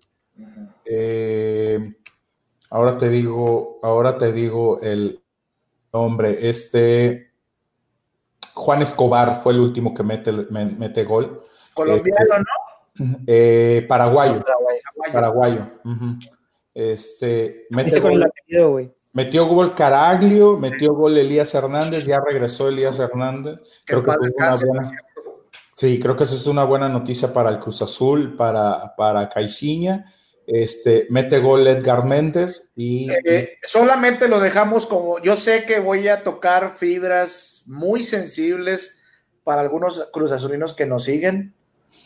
[0.85, 1.95] Eh,
[2.71, 5.23] ahora te digo, ahora te digo el,
[6.01, 7.33] Hombre, este
[8.55, 11.43] Juan Escobar fue el último que mete, mete gol.
[11.75, 13.17] Colombiano, ¿no?
[13.27, 14.43] Eh, paraguayo.
[15.13, 15.67] Paraguayo.
[16.73, 18.31] Este, mete gol,
[19.13, 23.61] metió gol Caraglio, metió gol Elías Hernández, ya regresó Elías Hernández.
[23.85, 24.91] Creo que una buena,
[25.75, 30.13] sí, creo que eso es una buena noticia para el Cruz Azul, para, para Caixinha.
[30.47, 33.11] Este, mete gol Edgar Méndez y...
[33.25, 39.03] Eh, solamente lo dejamos como, yo sé que voy a tocar fibras muy sensibles
[39.43, 41.55] para algunos cruzazulinos que nos siguen.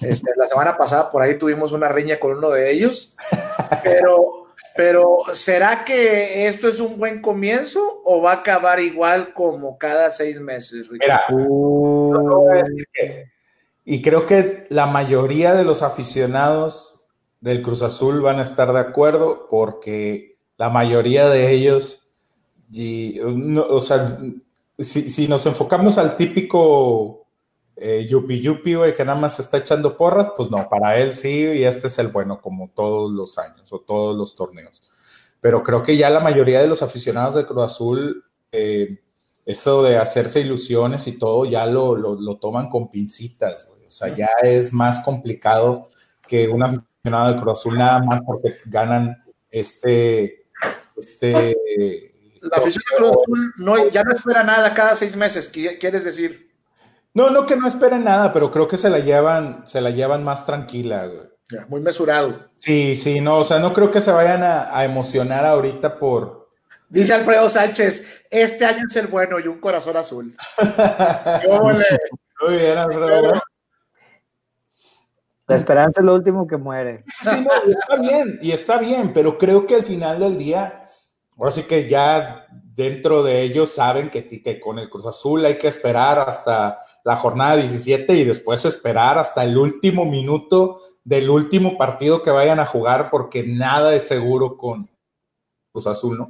[0.00, 3.16] Este, la semana pasada por ahí tuvimos una riña con uno de ellos,
[3.84, 9.76] pero, pero ¿será que esto es un buen comienzo o va a acabar igual como
[9.76, 10.86] cada seis meses?
[10.90, 11.20] Mira,
[13.84, 16.99] y creo que la mayoría de los aficionados
[17.40, 22.10] del Cruz Azul van a estar de acuerdo porque la mayoría de ellos,
[23.68, 24.18] o sea,
[24.78, 27.26] si, nos enfocamos al típico
[27.76, 31.44] eh, yupi yupi, güey, que nada más está echando porras, pues no, para él sí,
[31.44, 34.82] y este es el bueno, como todos los años o todos los torneos.
[35.40, 39.00] Pero creo que ya la mayoría de los aficionados de Cruz Azul, eh,
[39.46, 44.28] eso de hacerse ilusiones y todo, ya lo, lo, toman con pincitas, O sea, ya
[44.42, 45.88] es más complicado
[46.28, 49.16] que una del Cruz Azul nada más porque ganan
[49.50, 50.46] este.
[50.96, 51.56] este
[52.42, 56.50] la afición del Cruz Azul no, ya no espera nada cada seis meses, ¿quieres decir?
[57.12, 60.22] No, no que no esperen nada, pero creo que se la llevan, se la llevan
[60.22, 61.10] más tranquila,
[61.68, 62.50] muy mesurado.
[62.56, 66.48] Sí, sí, no, o sea, no creo que se vayan a, emocionar ahorita por.
[66.88, 70.36] Dice Alfredo Sánchez, este año es el bueno y un corazón azul.
[72.42, 73.42] Muy bien, Alfredo.
[75.50, 77.04] La esperanza es lo último que muere.
[77.06, 80.84] Sí, está bien, y está bien, pero creo que al final del día,
[81.36, 85.58] ahora sí que ya dentro de ellos saben que, que con el Cruz Azul hay
[85.58, 91.76] que esperar hasta la jornada 17 y después esperar hasta el último minuto del último
[91.76, 94.88] partido que vayan a jugar porque nada es seguro con
[95.72, 96.28] Cruz Azul, ¿no?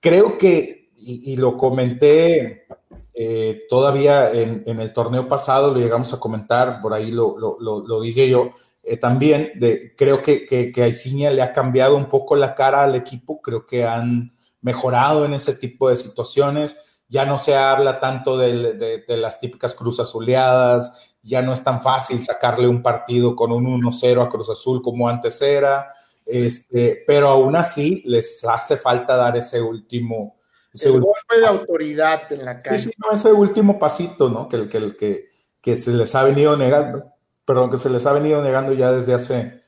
[0.00, 2.66] Creo que, y, lo comenté
[3.14, 8.50] eh, todavía en, el torneo pasado, lo llegamos a comentar, por ahí lo, dije yo
[8.82, 9.52] eh, también,
[9.96, 13.84] creo que, que, que le ha cambiado un poco la cara al equipo, creo que
[13.84, 16.76] han mejorado en ese tipo de situaciones,
[17.08, 21.82] ya no se habla tanto de, de las típicas cruz azuleadas, ya no es tan
[21.82, 25.88] fácil sacarle un partido con un 1-0 a Cruz Azul como antes era,
[26.26, 30.36] este, pero aún así les hace falta dar ese último
[30.72, 32.78] ese el golpe de autoridad en la calle.
[32.78, 34.48] Sí, no, ese último pasito, ¿no?
[34.48, 35.28] Que, que, que,
[35.60, 37.12] que se les ha venido negando,
[37.44, 39.62] perdón, que se les ha venido negando ya desde hace,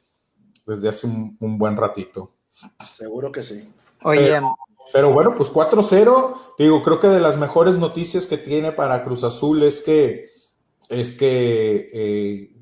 [0.66, 2.32] desde hace un, buen ratito.
[2.96, 3.72] Seguro que sí.
[4.02, 4.40] Oye,
[4.92, 9.24] pero, bueno, pues 4-0, digo, creo que de las mejores noticias que tiene para Cruz
[9.24, 10.28] Azul es que,
[10.88, 12.56] es que, eh,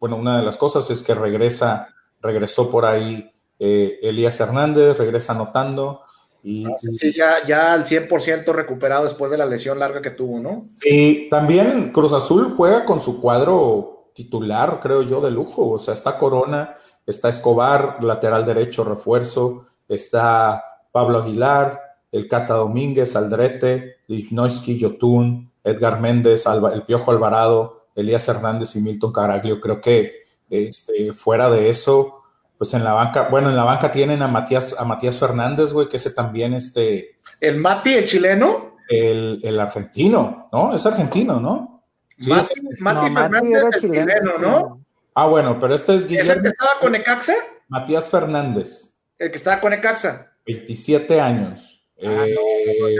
[0.00, 5.32] bueno, una de las cosas es que regresa, regresó por ahí eh, Elías Hernández, regresa
[5.32, 6.02] anotando.
[6.42, 10.62] Y, sí, ya, ya al 100% recuperado después de la lesión larga que tuvo, ¿no?
[10.84, 15.70] Y también Cruz Azul juega con su cuadro titular, creo yo, de lujo.
[15.70, 21.80] O sea, está Corona, está Escobar, lateral derecho, refuerzo, está Pablo Aguilar,
[22.12, 29.12] el Cata Domínguez, Aldrete, Lignoisky, Yotun, Edgar Méndez, el Piojo Alvarado, Elías Hernández y Milton
[29.12, 29.60] Caraglio.
[29.60, 30.14] Creo que
[30.50, 32.17] este, fuera de eso,
[32.58, 35.88] pues en la banca, bueno, en la banca tienen a Matías, a Matías Fernández, güey,
[35.88, 37.20] que ese también, este...
[37.40, 38.76] ¿El Mati, el chileno?
[38.88, 40.74] El, argentino, ¿no?
[40.74, 41.84] Es argentino, ¿no?
[42.18, 42.32] Sí,
[42.80, 44.84] Mati, Fernández es chileno, ¿no?
[45.14, 46.30] Ah, bueno, pero este es Guillermo.
[46.30, 47.34] ¿Es el que estaba con Ecaxa?
[47.68, 48.98] Matías Fernández.
[49.18, 50.32] El que estaba con Ecaxa.
[50.46, 51.86] 27 años.
[52.04, 52.26] Ah,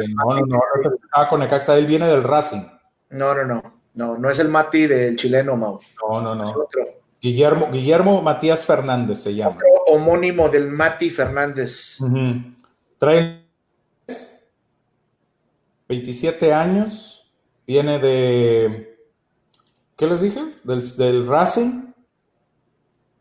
[0.08, 2.62] no, no, no, no, estaba con Ecaxa, él viene del Racing.
[3.10, 3.62] No, no, no,
[3.94, 5.80] no, no es el Mati del chileno, Mau.
[6.08, 6.44] No, no, no.
[6.44, 6.86] Es otro.
[7.20, 9.58] Guillermo, Guillermo Matías Fernández se llama.
[9.88, 11.98] homónimo del Mati Fernández.
[12.98, 13.48] Trae
[15.88, 17.32] 27 años,
[17.66, 18.98] viene de,
[19.96, 20.40] ¿qué les dije?
[20.62, 21.88] Del, Racing.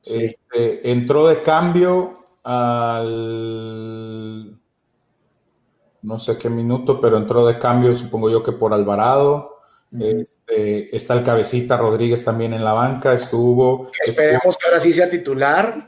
[0.04, 4.60] Este, entró de cambio al,
[6.02, 9.56] no sé qué minuto, pero entró de cambio, supongo yo que por Alvarado.
[9.92, 13.90] Este, está el cabecita Rodríguez también en la banca, estuvo.
[14.06, 15.88] Esperemos que ahora sí sea titular.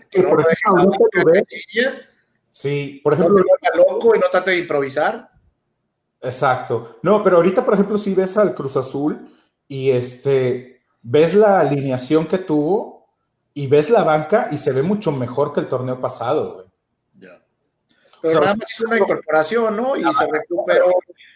[2.52, 3.38] sí, por ejemplo.
[3.38, 5.30] No loco y no trate de improvisar.
[6.22, 7.00] Exacto.
[7.04, 9.30] No, pero ahorita, por ejemplo, si ves al Cruz Azul
[9.68, 13.10] y este ves la alineación que tuvo
[13.54, 16.70] y ves la banca y se ve mucho mejor que el torneo pasado, güey.
[18.22, 19.96] Pero nada más hizo una incorporación, ¿no?
[19.96, 20.88] Y se recuperó.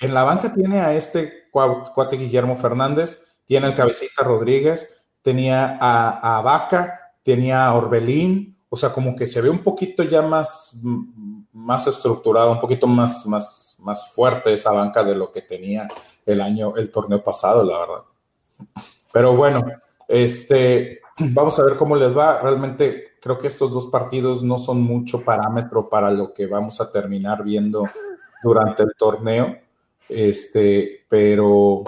[0.02, 6.38] En la banca tiene a este cuate Guillermo Fernández, tiene al Cabecita Rodríguez, tenía a,
[6.38, 10.82] a Vaca, tenía a Orbelín, o sea, como que se ve un poquito ya más,
[11.52, 15.88] más estructurado, un poquito más, más, más fuerte esa banca de lo que tenía
[16.26, 18.04] el año, el torneo pasado, la verdad.
[19.12, 19.64] Pero bueno,
[20.08, 22.40] este, vamos a ver cómo les va.
[22.42, 26.92] Realmente creo que estos dos partidos no son mucho parámetro para lo que vamos a
[26.92, 27.86] terminar viendo
[28.44, 29.56] durante el torneo.
[30.14, 31.84] Este, pero,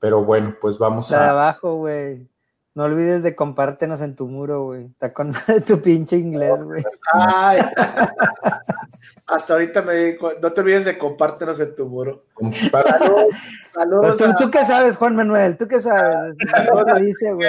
[0.00, 1.30] pero bueno, pues vamos La de a.
[1.30, 2.26] abajo, güey.
[2.74, 4.84] No olvides de compártenos en tu muro, güey.
[4.86, 5.32] Está con
[5.66, 6.84] tu pinche inglés, güey.
[7.12, 7.60] Ay.
[9.26, 12.24] Hasta ahorita me di cu- no te olvides de compártenos en tu muro.
[12.52, 13.34] Saludos,
[13.68, 16.34] saludos, tú, a- tú qué sabes, Juan Manuel, tú qué sabes.
[16.72, 17.48] No te dice, güey.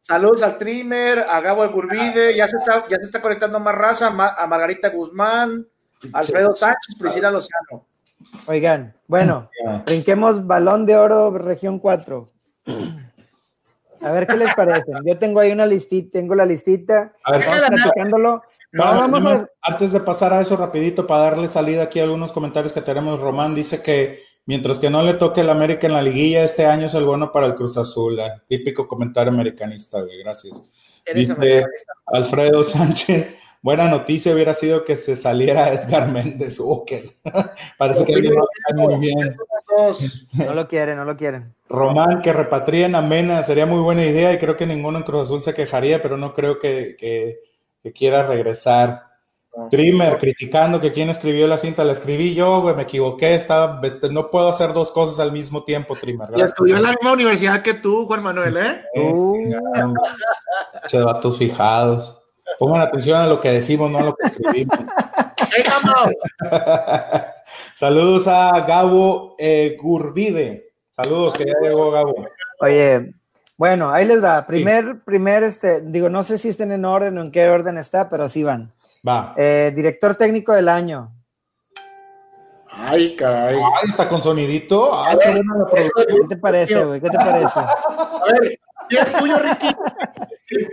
[0.00, 4.08] saludos al Trimmer, a Gabo Gurbide, ya se está, ya se está conectando más raza,
[4.08, 5.66] a Margarita Guzmán,
[6.12, 7.86] Alfredo Sánchez, Priscila Lozano.
[8.48, 9.50] Oigan, bueno,
[9.84, 12.32] brinquemos balón de oro, región 4.
[14.00, 14.90] A ver qué les parece.
[15.04, 17.12] Yo tengo ahí una listita, tengo la listita.
[17.24, 18.42] A ver, Vamos platicándolo.
[18.72, 22.04] No, vamos más, a, Antes de pasar a eso rapidito, para darle salida aquí a
[22.04, 25.94] algunos comentarios que tenemos, Román dice que mientras que no le toque el América en
[25.94, 28.18] la liguilla, este año es el bueno para el Cruz Azul.
[28.18, 30.64] Ah, Típico comentario americanista, güey, gracias.
[31.04, 31.92] Eres Dice americanista.
[32.06, 36.58] Alfredo Sánchez, buena noticia hubiera sido que se saliera Edgar Méndez.
[36.86, 37.10] Que-
[37.78, 39.36] Parece que alguien lo cae muy bien.
[40.46, 41.54] No lo quieren, no lo quieren.
[41.68, 45.22] Román, que repatrien a Mena, sería muy buena idea y creo que ninguno en Cruz
[45.28, 47.40] Azul se quejaría, pero no creo que, que-
[47.82, 49.06] que quiera regresar.
[49.70, 54.30] Trimmer, criticando que quién escribió la cinta, la escribí yo, güey, me equivoqué, estaba, no
[54.30, 56.28] puedo hacer dos cosas al mismo tiempo, Trimmer.
[56.36, 58.82] Y estudió en la misma universidad que tú, Juan Manuel, ¿eh?
[58.94, 59.94] Eh, Uh.
[60.86, 62.22] Che, vatos fijados.
[62.58, 64.78] Pongan atención a lo que decimos, no a lo que escribimos.
[67.74, 70.72] Saludos a Gabo eh, Gurbide.
[70.94, 72.14] Saludos, que ya llegó Gabo.
[72.60, 73.14] Oye,
[73.56, 74.46] bueno, ahí les va.
[74.46, 78.08] Primer, primer, este, digo, no sé si estén en orden o en qué orden está,
[78.08, 78.72] pero así van.
[79.06, 79.34] Va.
[79.36, 81.12] Eh, director técnico del año.
[82.70, 83.56] Ay, caray.
[83.56, 84.90] Ay, está con sonidito.
[84.94, 86.06] Ay, qué buena la producción.
[86.06, 87.00] ¿Qué te parece, güey?
[87.00, 87.58] ¿Qué te parece?
[87.58, 89.68] A ver, ¿y el tuyo, Ricky?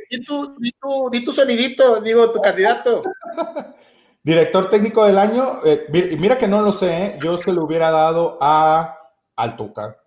[0.09, 3.01] ¿Y tú, di tu, di tu sonidito, digo, tu candidato?
[4.23, 7.19] Director técnico del año, eh, mi- mira que no lo sé, ¿eh?
[7.21, 8.97] yo se lo hubiera dado a
[9.35, 9.97] al Tuca.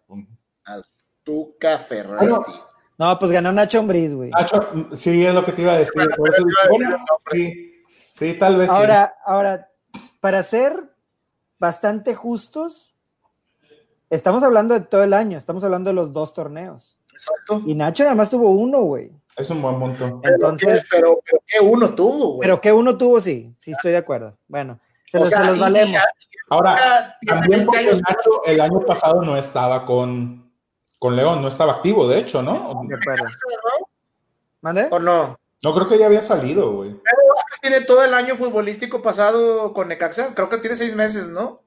[1.23, 2.17] Tuca Ferretti.
[2.27, 2.45] Bueno,
[2.97, 4.31] No, pues ganó Nacho Ambriz, güey.
[4.31, 5.93] Nacho, sí, es lo que te iba a decir.
[6.17, 6.97] por eso- bueno,
[7.31, 8.77] sí, sí, tal vez sí.
[8.77, 9.71] Ahora, ahora,
[10.21, 10.93] para ser
[11.61, 12.93] bastante justos,
[14.11, 16.98] estamos hablando de todo el año, estamos hablando de los dos torneos.
[17.19, 17.63] Exacto.
[17.67, 19.11] Y Nacho nada más tuvo uno, güey.
[19.37, 20.21] Es un buen punto.
[20.25, 22.41] Entonces, pero, pero ¿qué uno tuvo, güey?
[22.41, 24.37] pero que uno tuvo, sí, sí estoy de acuerdo.
[24.49, 26.03] Bueno, se O los, sea, se los y- valemos.
[26.51, 30.51] Ahora, también porque Nacho el año pasado no estaba con,
[30.99, 32.81] con León, no estaba activo, de hecho, ¿no?
[32.89, 33.25] De acuerdo.
[34.61, 34.89] ¿Mande?
[34.91, 35.39] ¿O no?
[35.63, 36.91] No creo que ya había salido, güey.
[36.91, 40.35] Vázquez tiene todo el año futbolístico pasado con Necaxa.
[40.35, 41.63] Creo que tiene seis meses, ¿no?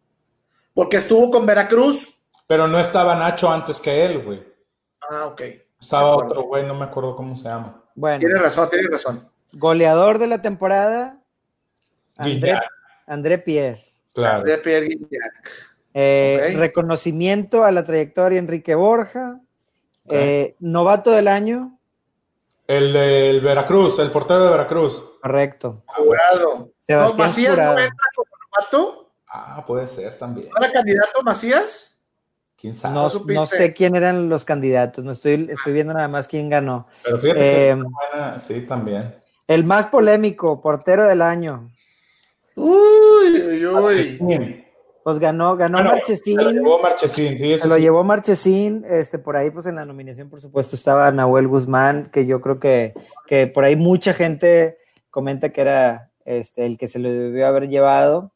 [0.74, 2.18] Porque estuvo con Veracruz.
[2.48, 4.44] Pero no estaba Nacho antes que él, güey.
[5.14, 5.42] Ah, ok.
[5.80, 7.84] Estaba otro güey, no me acuerdo cómo se llama.
[7.96, 9.28] Bueno, Tiene razón, tiene razón.
[9.52, 11.20] goleador de la temporada,
[12.18, 12.60] André,
[13.08, 13.84] André Pierre.
[14.14, 14.44] claro.
[14.44, 15.52] De Pierre Guignac.
[15.94, 16.54] Eh.
[16.56, 19.42] Reconocimiento a la trayectoria Enrique Borja.
[20.08, 21.78] Eh, novato del año,
[22.68, 25.04] El del Veracruz, el portero de Veracruz.
[25.22, 25.84] correcto.
[25.88, 26.58] Jurado.
[26.58, 27.74] No, Sebastián Macías Jurado.
[27.74, 29.12] no entra como novato.
[29.28, 30.50] Ah, puede ser también.
[30.58, 31.91] ¿No era candidato Macías?
[32.62, 32.94] ¿Quién sabe?
[32.94, 36.86] No, no sé quién eran los candidatos, no estoy, estoy viendo nada más quién ganó.
[37.04, 39.16] Pero fíjate Eh, buena- sí, también.
[39.48, 41.72] el más polémico, portero del año.
[42.56, 44.66] Uy, uy, uy.
[45.04, 46.38] Pues ganó, ganó Bueno, Marchesín.
[46.38, 47.82] se lo llevó Marchesín, sí, eso Se lo sí.
[47.82, 52.28] llevó Marchesín, este, por ahí pues en la nominación por supuesto estaba Nahuel Guzmán, que
[52.28, 52.94] yo creo que,
[53.26, 54.78] que por ahí mucha gente
[55.10, 58.32] comenta que era este, el que se lo debió haber llevado,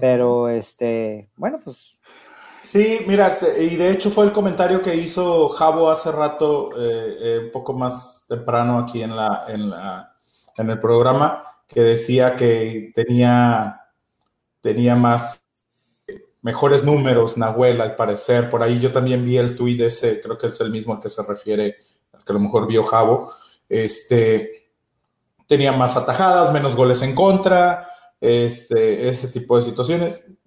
[0.00, 1.96] pero este, bueno, pues
[2.70, 7.38] Sí, mira, y de hecho fue el comentario que hizo Javo hace rato, eh, eh,
[7.44, 10.14] un poco más temprano aquí en la, en la,
[10.54, 13.80] en el programa, que decía que tenía,
[14.60, 15.42] tenía más,
[16.06, 18.50] eh, mejores números Nahuel, al parecer.
[18.50, 21.08] Por ahí yo también vi el tuit ese, creo que es el mismo al que
[21.08, 21.78] se refiere,
[22.12, 23.32] al que a lo mejor vio Javo.
[23.66, 24.72] Este,
[25.46, 27.88] tenía más atajadas, menos goles en contra,
[28.20, 30.37] este, ese tipo de situaciones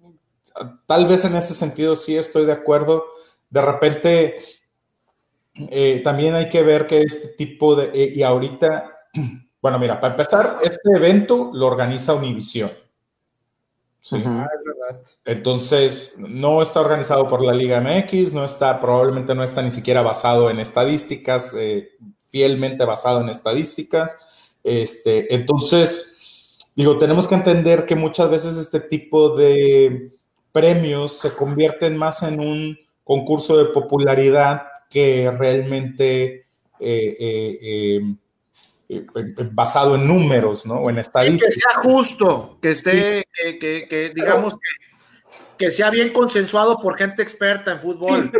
[0.86, 3.04] tal vez en ese sentido sí estoy de acuerdo.
[3.50, 4.38] De repente,
[5.54, 8.98] eh, también hay que ver que este tipo de, eh, y ahorita,
[9.62, 12.70] bueno, mira, para empezar, este evento lo organiza Univisión.
[14.00, 14.20] Sí.
[14.26, 14.48] Ah.
[15.24, 20.02] Entonces, no está organizado por la Liga MX, no está, probablemente no está ni siquiera
[20.02, 21.90] basado en estadísticas, eh,
[22.30, 24.16] fielmente basado en estadísticas.
[24.64, 30.12] Este, entonces, digo, tenemos que entender que muchas veces este tipo de
[30.52, 36.46] premios se convierten más en un concurso de popularidad que realmente
[36.78, 38.00] eh, eh,
[38.88, 39.04] eh,
[39.50, 40.74] basado en números, ¿no?
[40.80, 41.54] O en estadísticas.
[41.54, 44.56] que sea justo, que esté, que, digamos
[45.56, 48.30] que, sea bien consensuado por gente experta en fútbol.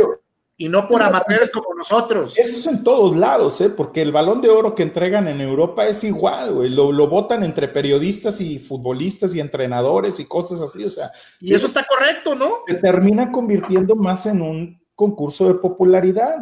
[0.56, 2.38] Y no por amateurs como nosotros.
[2.38, 3.70] Eso es en todos lados, ¿eh?
[3.70, 6.68] porque el balón de oro que entregan en Europa es igual, güey.
[6.68, 11.10] Lo, lo votan entre periodistas y futbolistas y entrenadores y cosas así, o sea.
[11.40, 12.58] Y eso está correcto, ¿no?
[12.66, 16.36] Se termina convirtiendo más en un concurso de popularidad,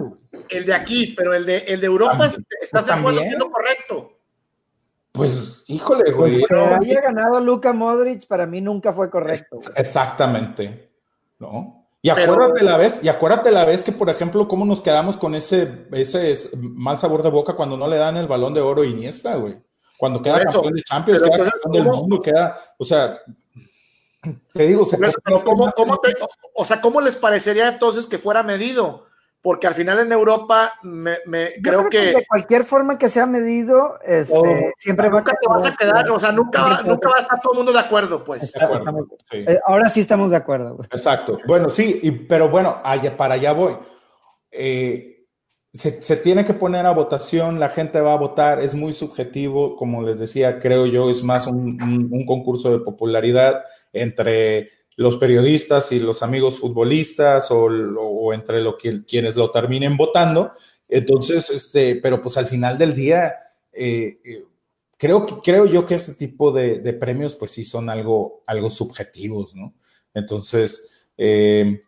[0.49, 2.31] El de aquí, pero el de, el de Europa,
[2.61, 4.19] ¿estás de acuerdo correcto?
[5.13, 6.41] Pues, híjole, güey.
[6.47, 9.59] Pues, había ganado Luka Modric, para mí nunca fue correcto.
[9.77, 10.91] exactamente,
[11.39, 11.80] ¿no?
[12.03, 15.35] Y acuérdate la vez, y acuérdate la vez que, por ejemplo, cómo nos quedamos con
[15.35, 18.87] ese, ese mal sabor de boca cuando no le dan el balón de oro a
[18.87, 19.63] Iniesta, güey.
[19.99, 23.21] Cuando queda campeón de Champions, queda campeón del mundo, queda, o sea,
[24.55, 24.87] te digo,
[26.55, 29.07] o sea, ¿cómo les parecería entonces que fuera medido?
[29.43, 31.19] Porque al final en Europa me,
[31.63, 36.11] creo, que, De cualquier forma que sea medido, este, siempre va te vas a quedar,
[36.11, 38.53] o sea, nunca, nunca va a estar todo el mundo de acuerdo, pues.
[39.65, 40.79] Ahora sí estamos de acuerdo.
[40.91, 41.39] Exacto.
[41.47, 43.79] Bueno, sí, pero bueno, allá, para allá voy.
[44.51, 45.27] Eh,
[45.73, 50.03] se, tiene que poner a votación, la gente va a votar, es muy subjetivo, como
[50.03, 54.69] les decía, creo yo, es más un concurso de popularidad entre
[55.01, 60.53] los periodistas y los amigos futbolistas o, entre lo que, quienes lo terminen votando.
[60.87, 63.35] Entonces, este, pero pues al final del día,
[63.73, 64.45] eh, eh,
[64.99, 69.73] creo, creo yo que este tipo de, premios pues sí son algo, algo subjetivos, ¿no?
[70.13, 71.81] Entonces, eh,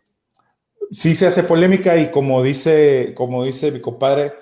[0.89, 4.33] sí se hace polémica y como dice, como dice mi compadre,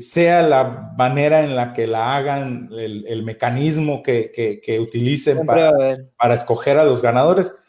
[0.00, 5.70] sea la manera en la que la hagan, el, mecanismo que, utilicen para,
[6.18, 7.62] para, escoger a los ganadores,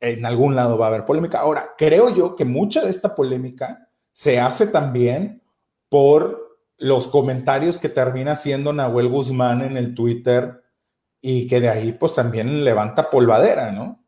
[0.00, 1.40] en algún lado va a haber polémica.
[1.40, 5.42] Ahora, creo yo que mucha de esta polémica se hace también
[5.88, 10.62] por los comentarios que termina haciendo Nahuel Guzmán en el Twitter
[11.20, 14.02] y que de ahí pues también levanta polvadera, ¿no?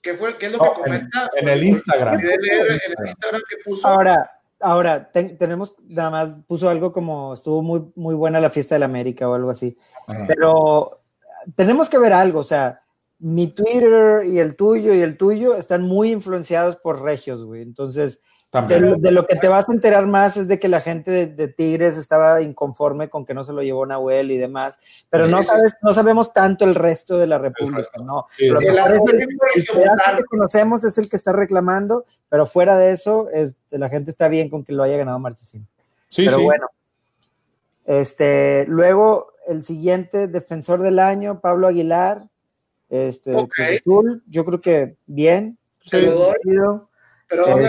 [0.00, 0.38] ¿Qué fue?
[0.38, 1.30] ¿Qué es lo que comenta?
[1.34, 2.20] En, el Instagram.
[2.20, 3.86] En el Instagram que puso.
[3.86, 8.80] Ahora, Ahora, tenemos, nada más puso algo como, estuvo muy, muy buena la fiesta de
[8.80, 9.76] la América o algo así,
[10.26, 11.00] pero
[11.54, 12.82] tenemos que ver algo, o sea,
[13.18, 18.20] mi Twitter y el tuyo y el tuyo están muy influenciados por regios, güey, entonces
[18.50, 21.98] de, lo que te vas a enterar más es de que la gente de, Tigres
[21.98, 24.78] estaba inconforme con que no se lo llevó Nahuel y demás,
[25.10, 28.26] pero no sabes, no sabemos tanto el resto de la República, ¿no?
[28.38, 29.66] Lo que el,
[30.16, 33.28] que conocemos es el que está reclamando, pero fuera de eso,
[33.70, 35.66] la gente está bien con que lo haya ganado Marchesín.
[36.08, 36.68] Sí, pero bueno.
[37.84, 42.28] Este, luego, el siguiente defensor del año, Pablo Aguilar.
[42.88, 43.34] Este,
[44.26, 45.58] yo creo que bien.
[45.84, 46.34] Se lo doy.
[47.28, 47.68] Pero ¿dónde,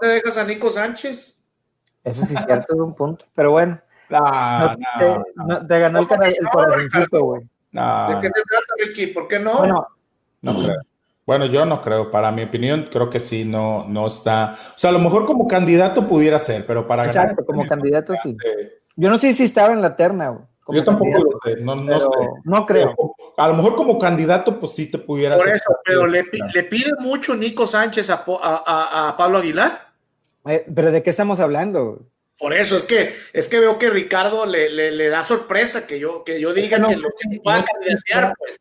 [0.00, 1.40] dejas, a Nico Sánchez?
[2.04, 3.24] Eso sí es cierto, de un punto.
[3.34, 3.80] Pero bueno.
[4.08, 7.42] te, ganó el, corazoncito, güey.
[7.42, 9.06] ¿De qué se trata, Ricky?
[9.08, 9.58] ¿Por qué no?
[9.58, 9.86] Bueno,
[10.42, 10.82] no creo.
[11.26, 12.10] Bueno, yo no creo.
[12.10, 14.52] Para mi opinión, creo que sí, no, no está.
[14.52, 18.36] O sea, a lo mejor como candidato pudiera ser, pero para Exacto, como candidato sí.
[18.96, 20.44] Yo no sé si estaba en la terna, güey.
[20.70, 22.06] Yo tampoco lo sé, no, no, sé.
[22.44, 22.94] no creo.
[23.36, 25.36] a lo mejor como candidato, pues sí te pudiera.
[25.36, 29.88] Por eso, pero le, le, pide mucho Nico Sánchez a, a, a Pablo Aguilar.
[30.46, 32.06] Eh, pero ¿de qué estamos hablando?
[32.38, 36.22] Por eso es que es que veo que Ricardo le, le, da sorpresa que yo,
[36.22, 37.08] que yo diga que, lo
[37.46, 38.60] va a candidatear, pues.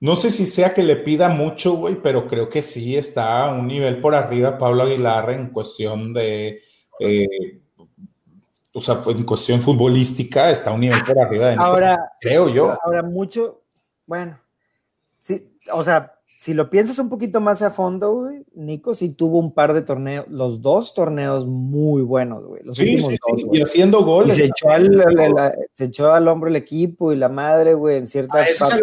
[0.00, 3.52] No sé si sea que le pida mucho, güey, pero creo que sí está a
[3.52, 6.60] un nivel por arriba Pablo Aguilar en cuestión de
[6.98, 7.60] eh,
[8.74, 12.76] o sea, en cuestión futbolística está a un nivel por arriba de ahora, creo yo.
[12.82, 13.62] Ahora, mucho,
[14.06, 14.38] bueno,
[15.18, 19.38] sí, o sea, si lo piensas un poquito más a fondo, güey, Nico sí tuvo
[19.38, 22.64] un par de torneos, los dos torneos muy buenos, güey.
[22.64, 23.46] Los sí, sí, sí.
[23.52, 24.36] y haciendo goles.
[24.36, 28.40] se, echó al, se echó al hombro el equipo y la madre, güey, en cierta
[28.40, 28.78] ah,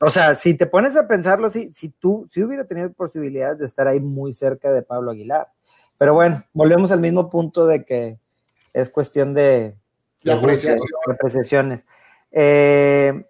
[0.00, 3.66] O sea, si te pones a pensarlo, si, si tú, si hubiera tenido posibilidades de
[3.66, 5.46] estar ahí muy cerca de Pablo Aguilar.
[5.98, 8.18] Pero bueno, volvemos al mismo punto de que
[8.76, 9.74] es cuestión de,
[11.08, 11.86] apreciaciones.
[12.30, 13.24] Eh,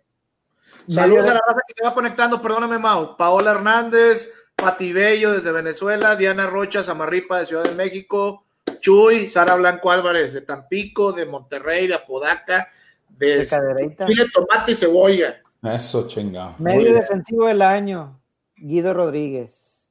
[0.89, 3.17] Saludos a la raza que se va conectando, perdóname, Mau.
[3.17, 8.45] Paola Hernández, Pati Bello desde Venezuela, Diana Rocha, Samarripa de Ciudad de México,
[8.81, 12.69] Chuy, Sara Blanco Álvarez de Tampico, de Monterrey, de Apodaca,
[13.09, 15.41] de, Chile, tomate y cebolla.
[15.63, 16.57] Eso, chingado.
[16.59, 18.21] Medio defensivo del año,
[18.57, 19.87] Guido Rodríguez.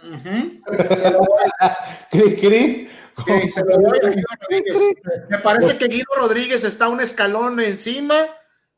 [5.28, 8.16] Me parece que Guido Rodríguez está un escalón encima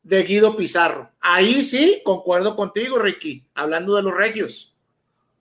[0.01, 1.11] de Guido Pizarro.
[1.19, 4.75] Ahí sí, concuerdo contigo, Ricky, hablando de los regios.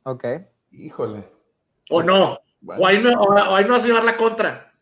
[0.05, 0.25] Ok.
[0.73, 1.29] Híjole.
[1.91, 2.39] O no.
[2.65, 4.73] O, ahí no o ahí no vas a llevar la contra.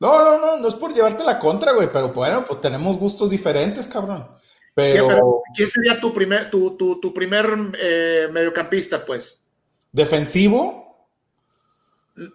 [0.00, 3.30] No, no, no, no es por llevarte la contra, güey, pero bueno, pues tenemos gustos
[3.30, 4.28] diferentes, cabrón.
[4.74, 9.44] Pero, ¿Quién sería tu primer, tu, tu, tu primer eh, mediocampista, pues?
[9.92, 10.80] defensivo,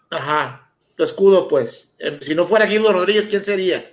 [0.09, 0.64] Ajá,
[0.95, 1.95] tu escudo, pues.
[1.99, 3.85] Eh, si no fuera Guido Rodríguez, ¿quién sería?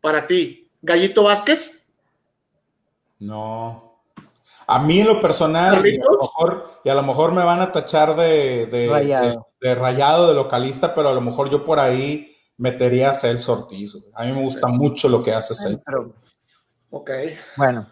[0.00, 0.70] Para ti.
[0.82, 1.88] ¿Gallito Vázquez?
[3.18, 3.84] no.
[4.68, 7.60] A mí en lo personal, y a, lo mejor, y a lo mejor me van
[7.60, 9.46] a tachar de, de, Rayado.
[9.60, 13.52] de- de rayado, de localista, pero a lo mejor yo por ahí metería a Celso
[13.52, 13.96] Ortiz.
[14.14, 15.80] A mí me gusta mucho lo que hace Celso.
[15.86, 16.14] Pero,
[16.90, 17.10] Ok.
[17.56, 17.88] bueno,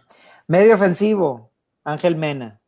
[0.49, 1.53] medio ofensivo,
[1.85, 2.61] Ángel Mena.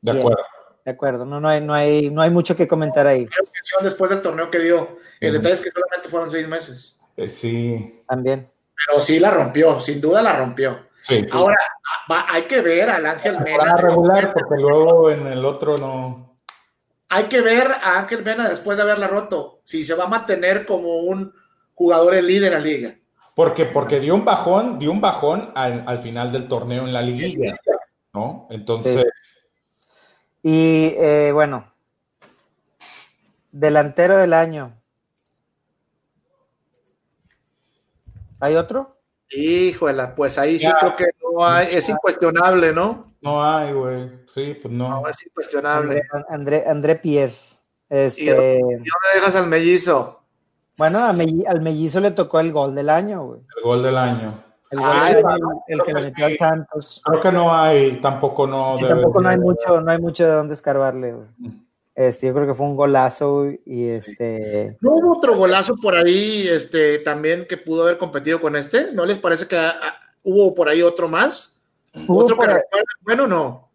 [0.00, 0.18] De Bien.
[0.26, 0.42] acuerdo.
[0.84, 3.20] De acuerdo, no, no, hay, no, hay, no hay mucho que comentar ahí.
[3.20, 4.98] Mención Después del torneo que dio.
[5.20, 6.98] El detalle es que solamente fueron seis meses.
[7.16, 8.50] Eh, sí, También.
[8.86, 10.86] Pero sí la rompió, sin duda la rompió.
[11.02, 11.24] sí.
[11.30, 11.56] Ahora,
[12.10, 13.76] va- hay que ver al Ángel Mena.
[13.76, 16.36] regular, porque luego en el otro no.
[17.10, 19.60] Hay que ver a Ángel Mena después de haberla roto.
[19.64, 21.32] Si se va a mantener como un
[21.74, 22.94] jugador líder en la liga.
[23.36, 27.02] Porque, porque dio un bajón, dio un bajón al, al final del torneo en la
[27.02, 27.56] liguilla,
[28.12, 28.46] ¿no?
[28.50, 29.04] Entonces,
[30.42, 31.72] Y eh, bueno,
[33.52, 34.72] delantero del año.
[38.40, 38.98] ¿Hay otro?
[39.30, 43.06] Híjole, pues ahí sí creo que no hay, es incuestionable, ¿no?
[43.20, 44.10] no hay, güey.
[44.34, 44.88] Sí, pues no.
[44.88, 46.02] No, es incuestionable.
[46.10, 47.32] André, André, André Pierre.
[47.88, 48.84] ¿Y Este, ¿Y dónde
[49.14, 50.22] dejas al mellizo?
[50.76, 53.40] bueno, a al mellizo le tocó el gol del año, güey.
[53.56, 54.42] El gol del año.
[54.72, 55.22] El, Ay,
[55.68, 57.02] el que le metió al Santos.
[57.04, 58.76] Creo que no hay, tampoco no.
[58.80, 61.28] Tampoco no hay mucho, no hay mucho de dónde escarbarle, güey.
[61.94, 64.78] Este, yo creo que fue un golazo y este.
[64.80, 68.92] ¿No hubo otro golazo por ahí este, también que pudo haber competido con este?
[68.92, 69.74] ¿No les parece que ah,
[70.22, 71.60] hubo por ahí otro más?
[72.08, 72.86] ¿Otro que ahí- recuerden?
[73.02, 73.68] Bueno, no.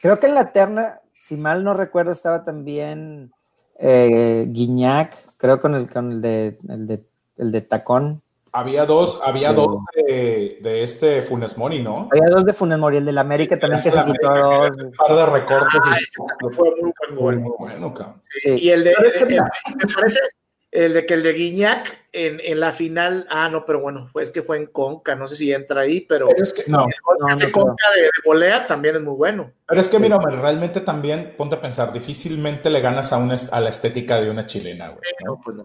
[0.00, 3.32] creo que en la terna, si mal no recuerdo, estaba también
[3.78, 7.04] eh, Guiñac, creo con el, con el de el de
[7.36, 8.22] el de tacón.
[8.52, 9.54] Había dos, había Sí.
[9.56, 12.08] dos de, de este Funes Mori, ¿no?
[12.12, 14.76] Había dos de Funes Mori, el del América también que se quitó a dos.
[14.76, 15.80] Un par de recortes.
[15.84, 17.36] Ah, y- ese fue muy buen gol.
[17.40, 18.20] muy bueno, cabrón.
[18.38, 18.50] Sí.
[18.58, 20.20] Y el de, el- me parece,
[20.70, 24.30] el de que el de Guiñac en, en la final, ah, no, pero bueno, pues
[24.30, 26.94] que fue en Conca, no sé si entra ahí, pero Pero es que, no, el
[27.02, 27.52] gol que no, creo.
[27.52, 29.50] Conca de, de volea también es muy bueno.
[29.66, 33.60] pero es que mira, realmente también, ponte a pensar, difícilmente le ganas a, una, a
[33.60, 35.00] la estética de una chilena, güey.
[35.24, 35.32] ¿no?
[35.36, 35.64] No, pues no.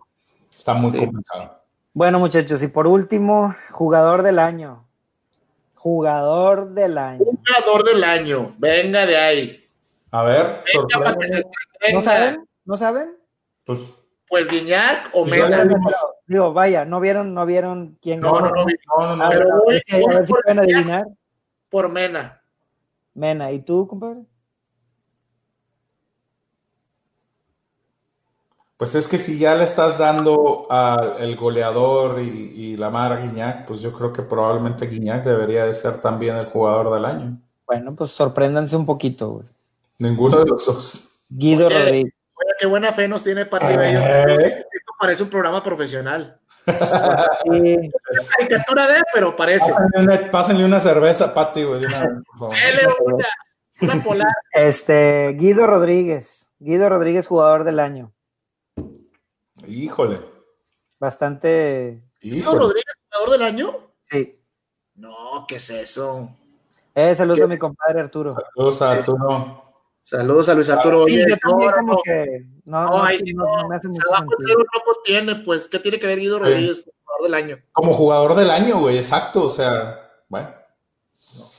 [0.58, 1.00] Está muy Sí.
[1.00, 1.64] complicado.
[1.98, 4.86] Bueno, muchachos, y por último, jugador del año.
[5.74, 7.26] Jugador del año.
[7.26, 9.66] Jugador del año, venga de ahí.
[10.12, 10.78] A ver, se.
[11.94, 12.48] ¿No saben?
[12.66, 13.18] ¿No saben?
[13.66, 13.96] Pues,
[14.30, 15.66] Pues Guiñac o Mena.
[16.28, 18.52] digo- vaya, no vieron, no vieron quién No, ganó?
[18.52, 18.66] no, no,
[19.00, 19.24] no, no, no.
[19.26, 21.08] A ver, a ver a ver si pueden adivinar.
[21.72, 22.44] por Mena.
[23.16, 24.22] Mena, ¿y tú, compadre?
[28.78, 33.22] Pues es que si ya le estás dando al goleador y, y la mar a
[33.22, 37.40] Guiñac, pues yo creo que probablemente Guiñac debería de ser también el jugador del año.
[37.66, 39.46] Bueno, pues sorpréndanse un poquito, güey.
[39.98, 41.24] Ninguno de los dos.
[41.28, 42.14] Guido Oye, Rodríguez.
[42.36, 44.26] Oye, qué buena fe nos tiene Pati Eh.
[44.46, 46.40] Esto parece un programa profesional.
[46.68, 47.76] Sí,
[48.12, 49.72] Es caricatura de, pero parece.
[49.72, 52.56] Pásenle una, pásenle una cerveza, Pati, güey, una por favor.
[52.56, 53.28] Dele una,
[53.82, 54.34] una polar.
[54.54, 56.52] Este, Guido Rodríguez.
[56.60, 58.12] Guido Rodríguez, jugador del año.
[59.68, 60.22] Híjole,
[61.00, 62.56] Bastante, ¿Guido.
[62.58, 63.78] Rodríguez, jugador del año?
[64.04, 64.34] sí.
[64.96, 66.28] No, ¿qué es eso?
[66.96, 68.34] Eh, saludos a mi compadre Arturo.
[68.34, 69.64] Saludos a Arturo.
[70.02, 71.06] Saludos a Luis Arturo.
[71.06, 73.62] Sí, Oye, yo también no, como no, que no, no, no, ahí sí no, no.
[73.62, 75.44] no me hace mucho sentido.
[75.46, 77.64] pues, ¿qué tiene que ver Guido Rodríguez, jugador del año?
[77.74, 79.44] Como jugador del año, güey, exacto.
[79.44, 80.00] O sea,
[80.30, 80.50] bueno.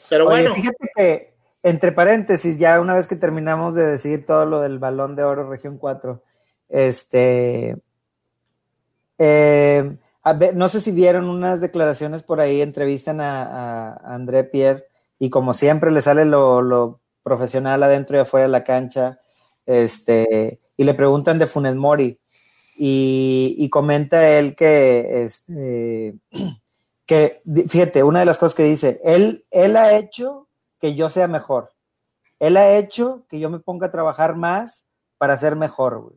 [0.09, 4.47] Pero Oye, bueno, fíjate que, entre paréntesis, ya una vez que terminamos de decidir todo
[4.47, 6.23] lo del balón de oro región 4,
[6.71, 7.77] este,
[9.19, 9.97] eh,
[10.55, 14.87] no sé si vieron unas declaraciones por ahí, entrevistan a, André Pierre
[15.19, 19.21] y como siempre le sale lo, profesional adentro y afuera de la cancha,
[19.67, 22.19] este, y le preguntan de Funes Mori
[22.77, 26.15] y, comenta él que, este,
[27.07, 30.49] que, fíjate, una de las cosas que dice, él, él ha hecho
[30.81, 31.73] que yo sea mejor.
[32.39, 34.87] Él ha hecho que yo me ponga a trabajar más
[35.19, 36.15] para ser mejor.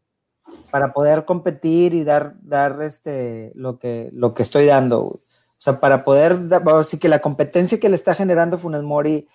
[0.71, 5.17] Para poder competir y dar, dar este, lo, que, lo que estoy dando, güey.
[5.17, 8.57] O sea, para poder, da- vamos a decir que la competencia que le está generando
[8.57, 9.27] Funes Mori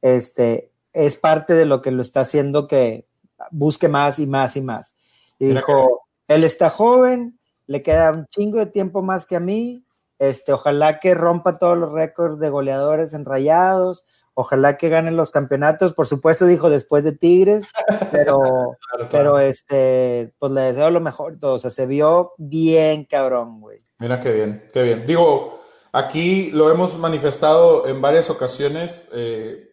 [0.00, 3.06] este, es parte de lo que lo está haciendo que
[3.50, 4.94] busque más y más y más.
[5.38, 9.84] Y dijo, él está joven, le queda un chingo de tiempo más que a mí,
[10.18, 14.04] este, ojalá que rompa todos los récords de goleadores en rayados,
[14.34, 15.92] Ojalá que ganen los campeonatos.
[15.92, 17.66] Por supuesto, dijo después de Tigres,
[18.10, 18.78] pero,
[19.10, 21.38] pero este, pues le deseo lo mejor.
[21.38, 21.54] Todo.
[21.54, 23.78] O sea, se vio bien, cabrón, güey.
[23.98, 25.06] Mira qué bien, qué bien.
[25.06, 25.60] Digo,
[25.92, 29.70] aquí lo hemos manifestado en varias ocasiones, eh,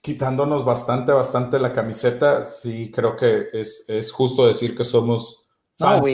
[0.00, 2.46] quitándonos bastante, bastante la camiseta.
[2.46, 5.46] Sí, creo que es, justo decir que somos
[5.78, 6.06] fans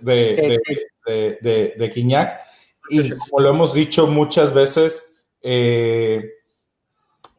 [0.00, 0.58] de,
[1.04, 2.40] de, de, de, Quiñac.
[2.88, 6.37] Y como lo hemos dicho muchas veces, eh,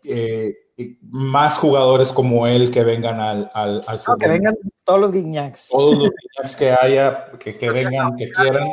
[0.09, 0.69] eh,
[1.01, 4.17] más jugadores como él que vengan al, al, fútbol.
[4.19, 5.67] que vengan todos los Guiñacs.
[5.69, 8.67] Todos los Guiñacs que haya, que, que vengan, que quieran.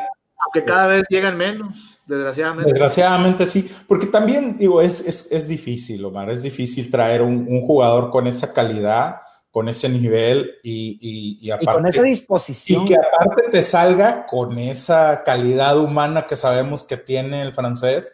[0.45, 2.71] Aunque cada vez llegan menos, desgraciadamente.
[2.71, 7.61] Desgraciadamente sí, porque también, digo, es, es, es difícil, Omar, es difícil traer un, un,
[7.63, 9.17] jugador con esa calidad,
[9.51, 12.85] con ese nivel y, y, y, aparte, y con esa disposición.
[12.85, 18.13] Y que aparte te salga con esa calidad humana que sabemos que tiene el francés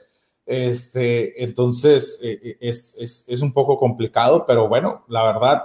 [0.52, 5.62] este, entonces, eh, eh, es, un poco complicado, pero bueno, la verdad,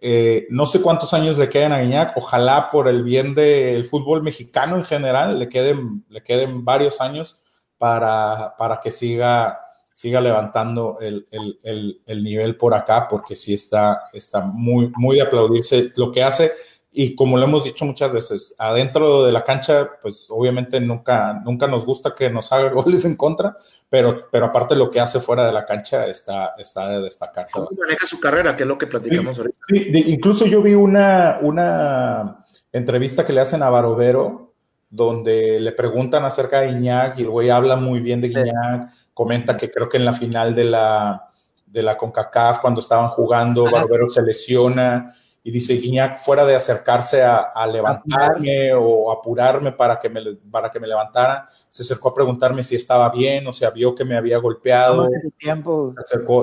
[0.00, 2.16] eh, no sé cuántos años le quedan a Guiñac.
[2.16, 7.36] Ojalá por el bien del fútbol mexicano en general le queden, le queden varios años
[7.78, 9.60] para, para que siga,
[9.94, 15.22] siga levantando el, el, el, nivel por acá, porque sí está, está muy, muy de
[15.22, 16.50] aplaudirse lo que hace
[16.90, 21.66] y como lo hemos dicho muchas veces, adentro de la cancha, pues obviamente nunca, nunca
[21.66, 23.56] nos gusta que nos haga goles en contra,
[23.88, 27.52] pero, pero aparte lo que hace fuera de la cancha está, está de destacarse.
[27.52, 28.56] ¿Cómo maneja su carrera?
[28.56, 29.58] Que es lo que platicamos ahorita.
[29.68, 34.54] Sí, incluso yo vi una, una entrevista que le hacen a Barovero,
[34.90, 39.56] donde le preguntan acerca de Iñak y el güey habla muy bien de Iñak, comenta
[39.58, 41.30] que creo que en la final de la,
[41.66, 47.22] de la CONCACAF, cuando estaban jugando, Barovero se lesiona y dice Guiñac, fuera de acercarse
[47.22, 50.20] a, levantarme o apurarme para que, me,
[50.50, 54.04] para que me levantara, se acercó a preguntarme si estaba bien, o sea, vio que
[54.04, 55.04] me había golpeado.
[55.04, 55.94] Tómate tu tiempo.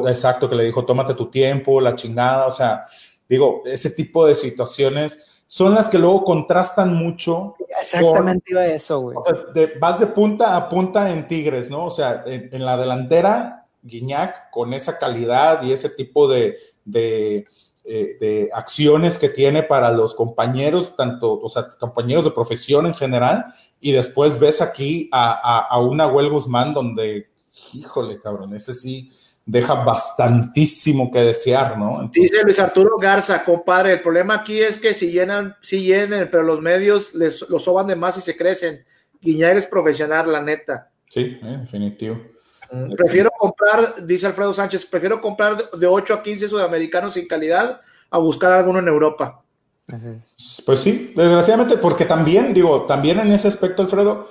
[0.07, 2.85] exacto, que le dijo, tómate tu tiempo, la chingada, o sea,
[3.27, 7.55] digo, ese tipo de situaciones son las que luego contrastan mucho.
[7.79, 9.17] Exactamente iba eso, güey.
[9.79, 11.85] vas de punta a punta en Tigres, ¿no?
[11.85, 16.57] O sea, en, la delantera, Guiñac, con esa calidad y ese tipo de
[17.87, 22.95] eh, de acciones que tiene para los compañeros, tanto, o sea, compañeros de profesión en
[22.95, 23.45] general,
[23.79, 27.29] y después ves aquí a, a, una Huel Guzmán donde,
[27.73, 29.11] híjole, cabrón, ese sí
[29.45, 32.09] deja bastantísimo que desear, ¿no?
[32.11, 36.41] Dice Luis Arturo Garza, compadre, el problema aquí es que si llenan, si llenen, pero
[36.41, 38.83] los medios les, los soban de más y se crecen.
[39.21, 40.89] Guiñar es profesional, la neta.
[41.09, 42.19] Sí, eh, definitivo.
[42.95, 48.17] Prefiero comprar, dice Alfredo Sánchez, prefiero comprar de 8 a 15 sudamericanos sin calidad a
[48.17, 49.41] buscar alguno en Europa.
[50.65, 54.27] Pues sí, desgraciadamente, porque también, digo, también en ese aspecto, Alfredo,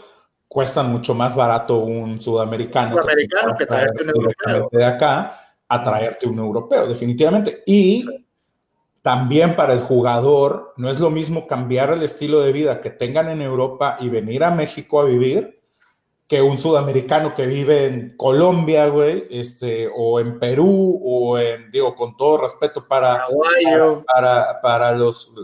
[0.49, 4.69] cuesta mucho más barato un sudamericano, sudamericano que, traerte un europeo.
[4.73, 5.37] De acá
[5.69, 7.63] a traerte un europeo, definitivamente.
[7.67, 8.05] Y
[9.03, 13.29] también para el jugador, no es lo mismo cambiar el estilo de vida que tengan
[13.29, 15.61] en Europa y venir a México a vivir
[16.27, 21.95] que un sudamericano que vive en Colombia, güey, este, o en Perú, o en, digo,
[21.95, 23.27] con todo respeto para,
[24.07, 25.35] para, para, los,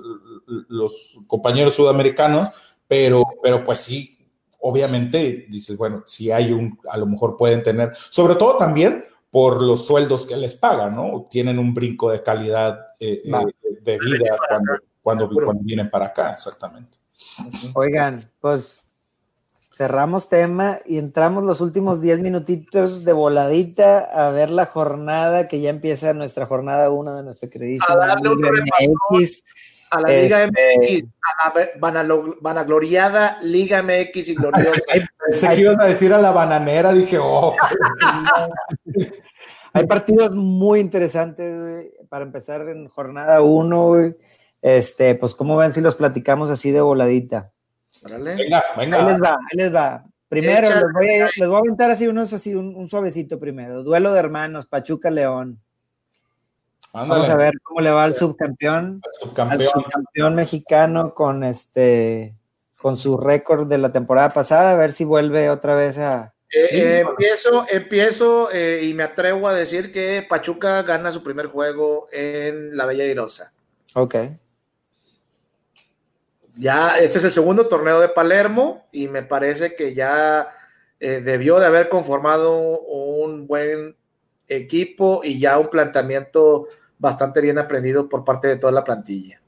[0.47, 2.49] los compañeros sudamericanos,
[2.89, 4.27] pero, pero pues sí,
[4.61, 9.63] obviamente, dices, bueno, si hay un, a lo mejor pueden tener, sobre todo también por
[9.63, 11.29] los sueldos que les pagan, ¿no?
[11.31, 14.73] Tienen un brinco de calidad eh, eh, de vida cuando,
[15.03, 16.99] cuando, cuando vienen para acá, exactamente.
[17.75, 18.80] Oigan, pues
[19.81, 25.63] cerramos tema y entramos los últimos 10 minutitos de voladita a ver la jornada que
[25.63, 28.61] ya empieza nuestra jornada 1 de nuestra queridísima Liga
[29.11, 29.43] MX.
[29.89, 34.83] A la Liga este, MX, a la vanagloriada Liga MX y gloriosa.
[35.25, 37.57] Pensé que ibas a decir a la bananera, dije, oh.
[39.73, 44.13] Hay partidos muy interesantes, para empezar en jornada 1,
[44.61, 47.51] Este, pues, ¿cómo ven si los platicamos así de voladita?
[48.03, 48.99] Venga, venga.
[48.99, 50.05] Ahí les va, ahí les va.
[50.29, 53.83] Primero, les voy, a, les voy, a, aventar así unos, así un, suavecito primero.
[53.83, 55.61] Duelo de hermanos, Pachuca León.
[56.93, 59.01] Vamos a ver cómo le va al subcampeón,
[59.37, 62.35] al subcampeón mexicano con este
[62.77, 66.33] con su récord de la temporada pasada, a ver si vuelve otra vez a.
[66.53, 71.47] Eh, eh, empiezo, empiezo eh, y me atrevo a decir que Pachuca gana su primer
[71.47, 73.53] juego en la Bella Irosa.
[73.95, 74.17] Ok
[76.57, 80.49] ya este es el segundo torneo de Palermo y me parece que ya
[80.99, 83.97] eh, debió de haber conformado un buen
[84.49, 86.67] equipo y ya un planteamiento
[86.99, 89.41] bastante bien aprendido por parte de toda la plantilla.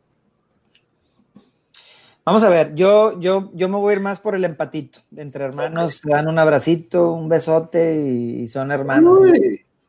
[2.25, 5.01] Vamos a ver, yo, yo, yo me voy a ir más por el empatito.
[5.17, 9.19] Entre hermanos dan un abracito, un besote y, son hermanos.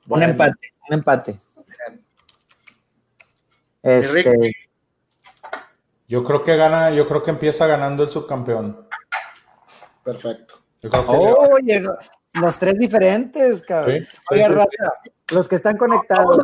[0.08, 1.40] Un empate, un empate.
[3.84, 4.52] Este,
[6.08, 8.88] yo creo que gana, yo creo que empieza ganando el subcampeón.
[10.04, 10.56] Perfecto.
[11.08, 11.84] Oye,
[12.34, 14.06] los tres diferentes, cabrón.
[14.32, 14.94] Oye, Raza,
[15.32, 16.38] los que están conectados.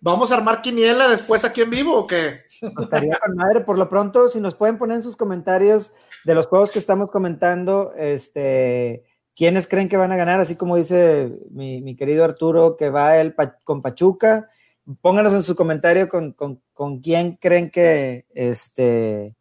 [0.00, 2.42] ¿Vamos a armar quiniela después aquí en vivo o qué?
[2.80, 3.60] Estaría con madre.
[3.60, 5.92] Por lo pronto, si nos pueden poner en sus comentarios
[6.24, 9.04] de los juegos que estamos comentando, este,
[9.36, 13.34] quiénes creen que van a ganar, así como dice mi, querido Arturo, que va él
[13.64, 14.48] con Pachuca.
[15.00, 19.34] Pónganos en su comentario con, quién creen que, este,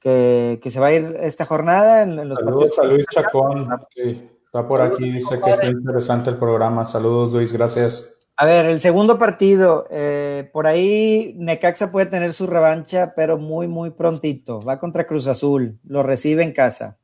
[0.00, 2.02] que, se va a ir esta jornada.
[2.02, 6.38] En, los Saludos a Luis Chacón, que está por aquí, dice que está interesante el
[6.38, 6.84] programa.
[6.86, 8.14] Saludos, Luis, gracias.
[8.36, 13.68] A ver, el segundo partido, eh, por ahí Necaxa puede tener su revancha, pero muy,
[13.68, 14.60] muy prontito.
[14.60, 16.98] Va contra Cruz Azul, lo recibe en casa.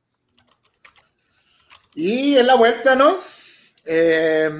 [1.95, 3.19] Y en la vuelta, ¿no?
[3.85, 4.51] Eh,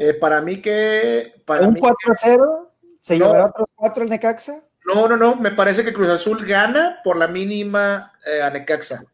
[0.00, 1.42] eh, para mí que...
[1.44, 2.68] Para ¿Un 4-0?
[3.02, 4.64] ¿Se llevará otros 4 el Necaxa?
[4.86, 9.04] No, no, no, me parece que Cruz Azul gana por la mínima a Necaxa.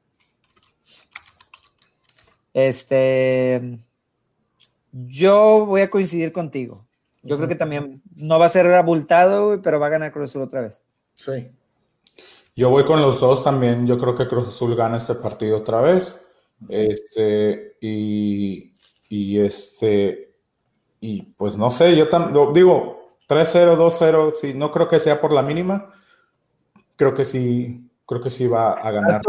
[2.55, 3.78] Este...
[4.93, 6.87] Yo voy a coincidir contigo.
[7.22, 10.43] Yo creo que también no va a ser abultado, pero va a ganar Cruz Azul
[10.43, 10.78] otra vez.
[11.14, 11.51] Sí.
[12.55, 13.87] Yo voy con los dos también.
[13.87, 16.24] Yo creo que Cruz Azul gana este partido otra vez.
[16.68, 18.72] Este, y,
[19.09, 20.26] y este,
[21.07, 25.32] y pues no sé, yo también digo 3-0, 2-0, sí, no creo que sea por
[25.32, 25.86] la mínima.
[26.96, 29.22] Creo que sí, creo que sí va a ganar.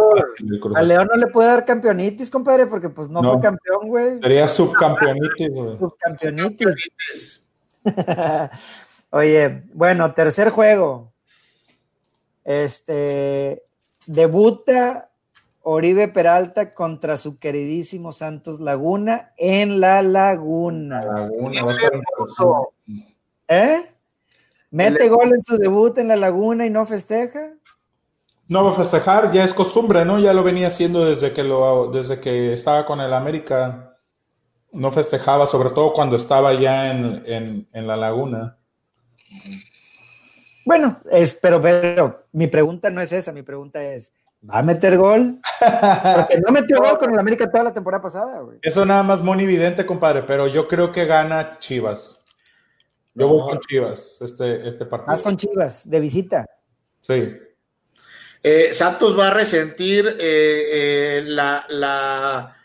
[0.76, 4.20] A León no le puede dar campeonitis, compadre, porque pues no, fue campeón, güey.
[4.20, 5.78] Sería subcampeonitis, güey.
[5.78, 7.48] Subcampeonitis.
[9.12, 11.14] Oye, bueno, tercer juego.
[12.44, 13.62] Este
[14.08, 15.07] debuta
[15.70, 21.04] Oribe Peralta contra su queridísimo Santos Laguna en la Laguna.
[21.04, 21.62] Laguna
[23.50, 23.82] ¿Eh?
[24.72, 27.52] ¿Mete gol en su debut en la Laguna y no festeja?
[28.48, 30.20] No va a festejar, ya es costumbre, ¿no?
[30.20, 33.98] Ya lo venía haciendo desde que, lo, desde que estaba con el América.
[34.72, 38.58] No festejaba, sobre todo cuando estaba ya en, la laguna.
[40.66, 44.14] Bueno, es, pero, pero mi pregunta no es esa, mi pregunta es,
[44.50, 45.40] ¿va a meter gol?
[45.60, 48.60] Porque no metió gol con el América toda la temporada pasada, güey.
[48.62, 52.24] Eso nada más muy evidente, compadre, pero yo creo que gana Chivas.
[53.14, 55.12] Yo voy con Chivas este, este partido.
[55.12, 56.46] Más con Chivas, de visita.
[57.02, 57.36] Sí.
[58.44, 62.56] Eh, Santos va a resentir eh, eh, la, la,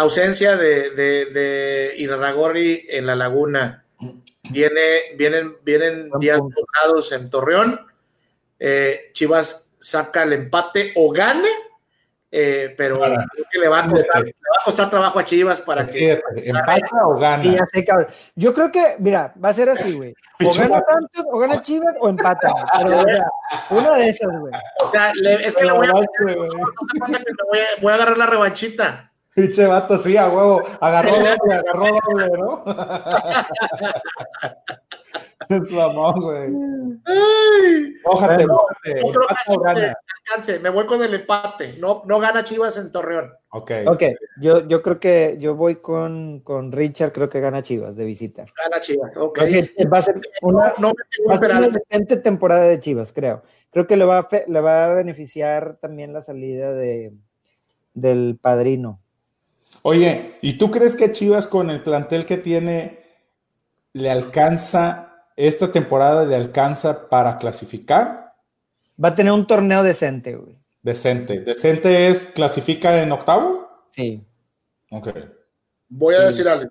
[0.00, 3.84] ausencia de, de, Iraragorri en la laguna.
[4.50, 7.80] Viene, vienen, vienen días tocados en Torreón.
[9.12, 11.48] Chivas saca el empate o gane
[12.38, 13.88] eh, pero creo que le va, a
[14.64, 16.20] costar, trabajo a Chivas para que.
[16.36, 17.42] ¿Empata o gana?
[18.34, 20.14] Yo creo que, mira, va a ser así, güey.
[20.44, 22.52] O gana Santos, o gana Chivas, o empata.
[23.70, 24.52] una de esas, güey.
[24.84, 25.92] O sea, es que le voy a,
[27.80, 29.10] voy a, agarrar la revanchita.
[29.34, 30.62] Pinche vato, sí, a huevo.
[30.80, 32.64] Agarró doble, agarró doble, ¿no?
[35.48, 36.52] Es mamón, güey.
[38.04, 38.46] Ójate,
[40.60, 41.76] Me voy con el empate.
[41.78, 43.32] No, no gana Chivas en Torreón.
[43.50, 43.70] Ok.
[43.86, 44.02] Ok,
[44.40, 48.44] yo, yo creo que yo voy con, con Richard, creo que gana Chivas de visita.
[48.56, 49.38] Gana Chivas, ok.
[49.92, 53.42] va a ser una, no, excelente temporada de Chivas, creo.
[53.70, 57.12] Creo que le va, a, le va a beneficiar también la salida de,
[57.94, 59.00] del padrino.
[59.82, 63.04] Oye, ¿y tú crees que Chivas con el plantel que tiene
[63.92, 65.05] le alcanza
[65.36, 68.34] esta temporada le alcanza para clasificar.
[69.02, 70.58] Va a tener un torneo decente, güey.
[70.82, 71.40] Decente.
[71.40, 73.68] ¿Decente es clasifica en octavo?
[73.90, 74.24] Sí.
[74.90, 75.08] Ok.
[75.88, 76.70] Voy a decir algo.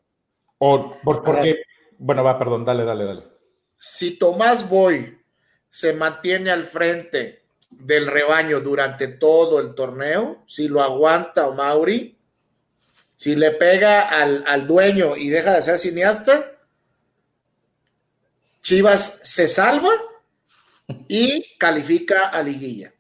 [0.58, 1.64] O, por, porque,
[2.00, 3.24] bueno, va, perdón, dale, dale, dale.
[3.78, 5.20] Si Tomás Boy
[5.70, 12.18] se mantiene al frente del rebaño durante todo el torneo, si lo aguanta o Mauri,
[13.16, 16.55] si le pega al, al dueño y deja de ser cineasta,
[18.66, 19.92] Chivas se salva
[21.08, 22.92] y califica a liguilla.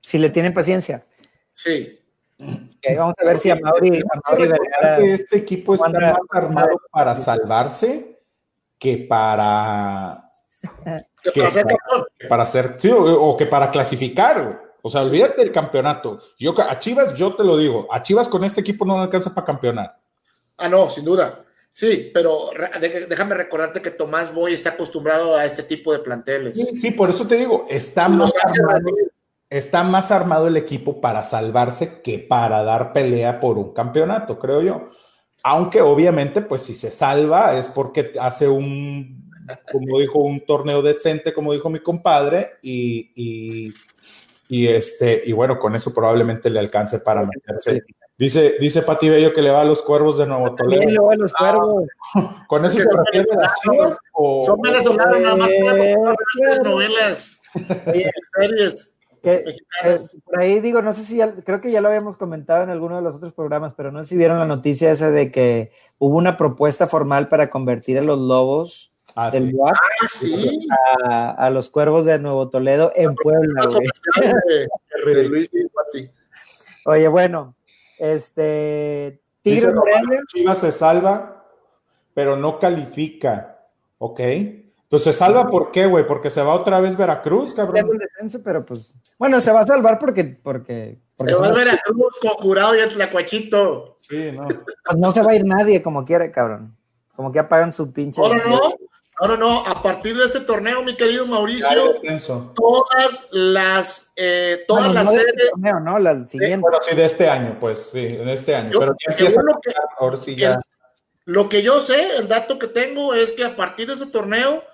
[0.00, 1.04] Si le tienen paciencia.
[1.50, 2.00] Sí.
[2.96, 4.02] vamos a ver si a Mauri,
[5.02, 8.18] Este equipo está más armado para salvarse
[8.78, 10.32] que para.
[11.36, 11.66] para ser
[12.26, 14.72] Para sí, o, que para clasificar.
[14.80, 16.18] O sea, olvídate del campeonato.
[16.38, 19.34] Yo, a Chivas, yo te lo digo, a Chivas con este equipo no le alcanza
[19.34, 19.98] para campeonar.
[20.56, 21.44] Ah, no, sin duda.
[21.78, 22.50] Sí, pero
[23.08, 26.58] déjame recordarte que Tomás Boy está acostumbrado a este tipo de planteles.
[26.74, 28.88] Sí, por eso te digo, está más, armado,
[29.48, 34.60] está más armado el equipo para salvarse que para dar pelea por un campeonato, creo
[34.60, 34.88] yo.
[35.44, 39.30] Aunque obviamente, pues si se salva es porque hace un,
[39.70, 43.72] como dijo, un torneo decente, como dijo mi compadre, y, y,
[44.48, 47.84] y este, y bueno, con eso probablemente le alcance para meterse.
[48.18, 50.80] Dice, dice Pati Bello que le va a los cuervos de Nuevo Toledo.
[50.82, 51.84] También le va a los cuervos.
[52.48, 53.98] ¿Con eso Que se son refiere a las chivas?
[54.12, 55.96] o- Son venezolanos nada más Eh, ver
[56.56, 56.64] claro.
[56.70, 57.40] novelas,
[58.34, 59.34] series que,
[59.84, 62.70] eh, por ahí digo, no sé si ya- creo que ya lo habíamos comentado en
[62.70, 65.72] alguno de los otros programas, pero no sé si vieron la noticia esa de que
[65.98, 69.56] hubo una propuesta formal para convertir a los lobos Ah, del sí.
[69.64, 69.74] Ah,
[70.08, 70.66] sí.
[71.04, 73.88] a, a los cuervos de Nuevo Toledo en Puebla, güey.
[76.84, 77.54] Oye, bueno,
[77.98, 81.46] este Tigres Morelia, Chivas se salva,
[82.14, 83.58] pero no califica.
[83.98, 84.20] ¿Ok?
[84.88, 86.06] Pues se salva ¿por qué, güey?
[86.06, 87.90] Porque se va otra vez Veracruz, cabrón.
[87.92, 91.52] el descenso, pero pues, bueno, se va a salvar porque, porque, porque Se va a
[91.52, 93.96] Veracruz con jurado y el tlacuachito.
[94.00, 94.48] Sí, no.
[94.48, 96.74] pues no se va a ir nadie como quiera, cabrón.
[97.14, 98.20] Como que apagan su pinche.
[98.20, 98.60] No, no,
[99.20, 99.26] no.
[99.28, 99.66] No, no.
[99.66, 101.94] A partir de este torneo, mi querido Mauricio,
[102.54, 105.50] todas las, eh, todas Bueno, las no de este sedes.
[105.50, 106.58] torneo, no, la siguiente.
[106.58, 108.70] Bueno, sí, de este año, pues, sí, de este año.
[108.72, 110.60] Yo- pero ya empieza lo que- a ahora sí ya.
[111.24, 114.64] Lo que yo sé, el dato que tengo es que a partir de este torneo,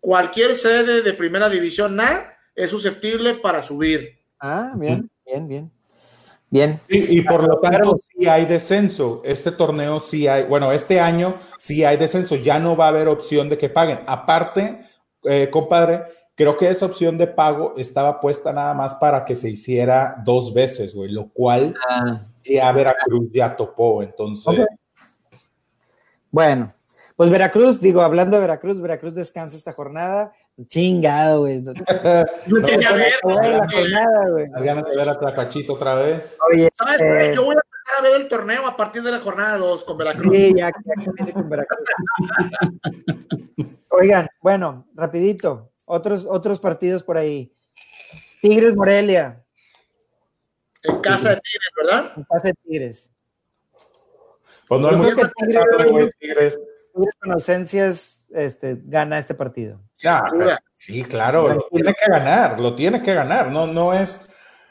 [0.00, 4.18] cualquier sede de primera división A es susceptible para subir.
[4.40, 5.72] Ah, bien, bien, bien.
[6.50, 6.80] Bien.
[6.88, 9.22] Y, y por lo tanto, sí hay descenso.
[9.24, 12.34] Este torneo sí hay, bueno, este año sí hay descenso.
[12.34, 14.00] Ya no va a haber opción de que paguen.
[14.06, 14.80] Aparte,
[15.22, 19.48] eh, compadre, creo que esa opción de pago estaba puesta nada más para que se
[19.48, 24.02] hiciera dos veces, güey, lo cual Ah, ya Veracruz ya topó.
[24.02, 24.66] Entonces,
[26.32, 26.72] bueno,
[27.14, 30.32] pues Veracruz, digo, hablando de Veracruz, Veracruz descansa esta jornada.
[30.66, 31.62] Chingado, güey.
[31.62, 31.72] No,
[32.46, 34.48] No tiene a ver, no, la jornada, güey.
[34.50, 36.38] las ganas de ver a Tlacachito otra vez.
[36.52, 37.00] Oye, ¿Sabes?
[37.02, 39.84] eh, Yo voy a empezar a ver el torneo a partir de la jornada 2
[39.84, 40.34] con Veracruz.
[40.36, 40.70] Sí, ya,
[41.26, 41.78] ya con Veracruz.
[43.90, 47.52] Oigan, bueno, rapidito, otros, otros partidos por ahí.
[48.40, 49.44] Tigres Morelia,
[50.82, 52.12] En casa de Tigres, ¿verdad?
[52.16, 53.10] en casa de Tigres.
[54.68, 56.60] Pues no hay Yo mucho que Tigres- güey, Tigres.
[56.94, 59.80] Tigres con ausencias este, gana este partido.
[60.02, 60.22] Ya,
[60.74, 64.28] sí, claro, lo tiene que ganar, lo tiene que ganar, no, no es,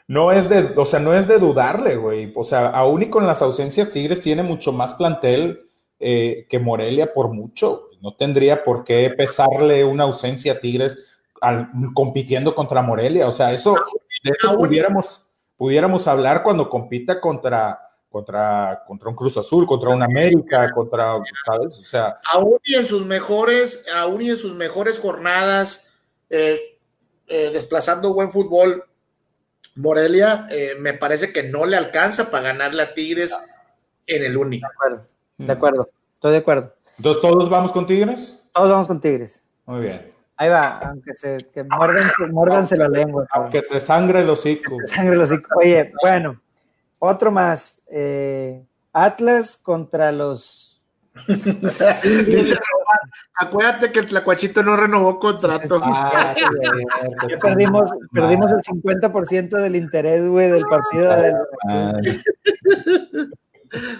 [0.08, 3.26] no es de, o sea, no es de dudarle, güey, o sea, aún y con
[3.26, 5.62] las ausencias, Tigres tiene mucho más plantel
[5.98, 10.98] eh, que Morelia por mucho, no tendría por qué pesarle una ausencia a Tigres
[11.40, 13.74] al- compitiendo contra Morelia, o sea, eso,
[14.24, 17.78] de y- pudiéramos, pudiéramos hablar cuando compita contra,
[18.10, 21.14] contra, contra un Cruz Azul, contra un América, contra,
[21.46, 21.78] ¿sabes?
[21.78, 25.94] O sea, Aún y en sus mejores, aún y en sus mejores jornadas,
[26.28, 26.78] eh,
[27.28, 28.84] eh, desplazando buen fútbol,
[29.76, 33.36] Morelia eh, me parece que no le alcanza para ganarle a Tigres
[34.06, 34.66] en el único.
[34.66, 35.06] De acuerdo,
[35.38, 36.74] de acuerdo, estoy de acuerdo.
[36.96, 38.42] entonces, ¿todos vamos con Tigres?
[38.52, 39.42] Todos vamos con Tigres.
[39.66, 40.12] Muy bien.
[40.36, 43.26] Ahí va, aunque se que muerdan, muérdanse la lengua.
[43.30, 44.76] Aunque te sangre el hocico.
[44.86, 45.48] Sangre los hocico.
[45.58, 46.40] Oye, bueno,
[47.00, 47.82] otro más.
[47.90, 50.80] eh, Atlas contra los.
[51.26, 55.80] Dice Román, acuérdate que el Tlacuachito no renovó contrato.
[55.82, 56.34] Ah,
[57.28, 61.16] Ya perdimos, perdimos el 50% del interés, güey, del partido.
[61.16, 61.34] del-
[61.66, 62.20] Madre.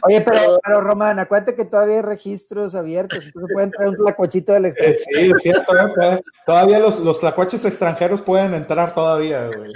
[0.02, 4.52] Oye, pero, pero Román, acuérdate que todavía hay registros abiertos, entonces pueden traer un tlacuachito
[4.52, 5.04] del Eh, extranjero.
[5.20, 5.76] Sí, es cierto.
[5.78, 5.92] ¿eh?
[5.94, 9.72] Puede- Todavía los, los tlacuaches extranjeros pueden entrar todavía, güey.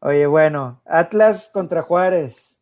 [0.00, 2.58] Oye, bueno, Atlas contra Juárez.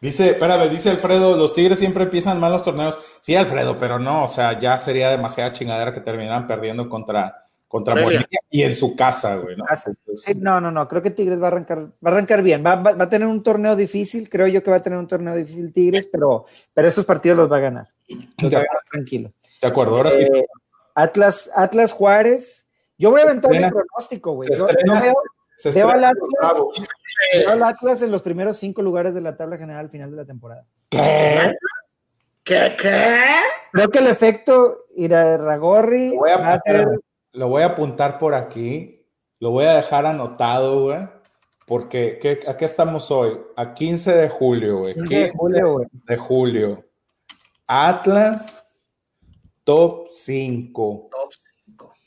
[0.00, 2.98] Dice, espérame, dice Alfredo, los Tigres siempre empiezan mal los torneos.
[3.20, 7.94] Sí, Alfredo, pero no, o sea, ya sería demasiada chingadera que terminaran perdiendo contra, contra.
[7.96, 9.64] Morelia y en su casa, güey, ¿no?
[9.64, 9.90] Casa.
[9.90, 12.62] Entonces, Sí, no, no, no, creo que Tigres va a arrancar, va a arrancar bien.
[12.64, 15.08] Va, va- va a tener un torneo difícil, creo yo que va a tener un
[15.08, 16.44] torneo difícil Tigres, pero,
[16.74, 17.88] pero estos partidos los va a ganar.
[18.38, 19.32] Los va a ganar tranquilo.
[19.60, 20.20] de acuerdo, ahora sí.
[20.20, 20.46] Eh,
[20.94, 22.66] Atlas, Atlas Juárez.
[22.98, 24.48] Yo voy a aventar mi pronóstico, güey.
[24.54, 25.14] yo veo,
[25.56, 26.14] Se veo al Atlas.
[26.20, 26.86] los Bravos.
[27.34, 30.16] veo al Atlas en los primeros cinco lugares de la tabla general al final de
[30.16, 30.64] la temporada.
[30.90, 31.54] ¿Qué?
[32.44, 32.76] ¿Qué?
[32.80, 33.36] ¿Qué?
[33.72, 36.60] Creo que el efecto Irarragorri Lo voy a
[37.32, 39.06] lo voy a apuntar por aquí,
[39.40, 41.06] lo voy a dejar anotado, güey,
[41.66, 43.38] porque ¿qué, ¿a qué estamos hoy?
[43.56, 44.94] A 15 de julio, güey.
[44.94, 45.86] 15 de julio, güey.
[45.92, 46.84] de julio.
[47.66, 48.72] Atlas,
[49.64, 51.08] top 5.
[51.10, 51.45] Top cinco.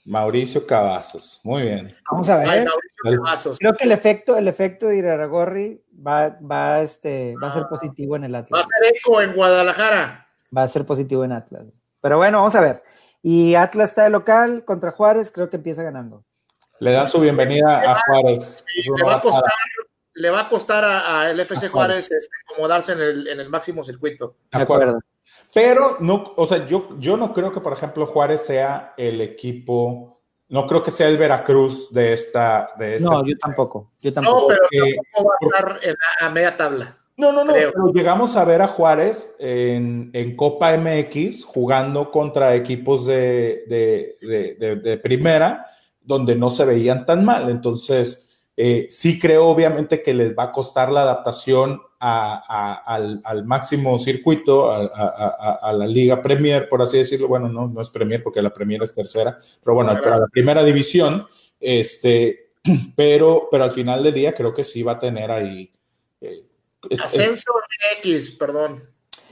[0.10, 1.40] Mauricio Cavazos.
[1.44, 1.96] Muy bien.
[2.12, 2.68] Vamos a Ay, ver.
[2.68, 3.58] Mauricio Cavazos.
[3.60, 8.16] Creo que el efecto, el efecto de Irarragorri va, va, este, va a ser positivo
[8.16, 8.66] en el Va a Atlas.
[8.66, 10.28] ser eco en Guadalajara.
[10.56, 11.66] Va a ser positivo en Atlas.
[12.02, 12.84] Pero bueno, vamos a ver.
[13.22, 16.26] Y Atlas está de local contra Juárez, creo que empieza ganando.
[16.80, 18.66] Le dan su bienvenida a Juárez.
[18.66, 19.44] Sí, le va a costar,
[20.16, 24.38] le va a costar al FC Juárez este, acomodarse en el, en el máximo circuito.
[24.52, 25.00] De acuerdo.
[25.54, 30.20] Pero no, o sea, yo, yo no creo que, por ejemplo, Juárez sea el equipo,
[30.50, 32.72] no creo que sea el Veracruz de esta.
[32.78, 33.92] De no, yo tampoco.
[34.02, 34.52] Yo tampoco.
[34.52, 36.98] No, pero tampoco va a estar en a media tabla.
[37.18, 42.56] No, no, no, pero llegamos a ver a Juárez en, en Copa MX jugando contra
[42.56, 44.18] equipos de, de,
[44.58, 45.66] de, de, primera,
[46.02, 47.50] donde no se veían tan mal.
[47.50, 48.29] Entonces,
[48.62, 54.70] eh, sí creo obviamente que les va a costar la adaptación al, al, máximo circuito,
[54.70, 57.30] a, a, la Liga Premier, por así decirlo.
[57.30, 60.62] Bueno, no, no es Premier porque la Premier es tercera, pero bueno, para la primera
[60.62, 61.26] división,
[61.58, 62.52] este,
[62.98, 65.72] pero, pero al final del día creo que sí va a tener ahí.
[66.20, 66.44] Eh,
[67.02, 67.54] Ascenso
[68.00, 68.84] X, perdón.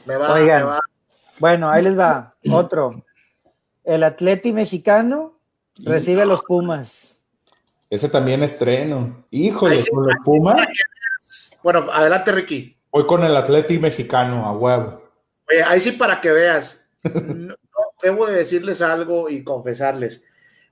[0.06, 0.80] Me va, Oigan,
[1.38, 2.34] Bueno, ahí les va.
[2.50, 3.04] Otro.
[3.84, 5.38] El Atleti mexicano
[5.80, 7.17] recibe a los Pumas.
[7.90, 9.26] Ese también estreno.
[9.32, 10.68] Híjole, con los Pumas.
[11.64, 12.78] Bueno, adelante, Ricky.
[12.92, 15.04] Voy con el Atleti mexicano, a huevo.
[15.50, 16.96] Oye, ahí sí para que veas.
[18.02, 20.26] debo de decirles algo y confesarles.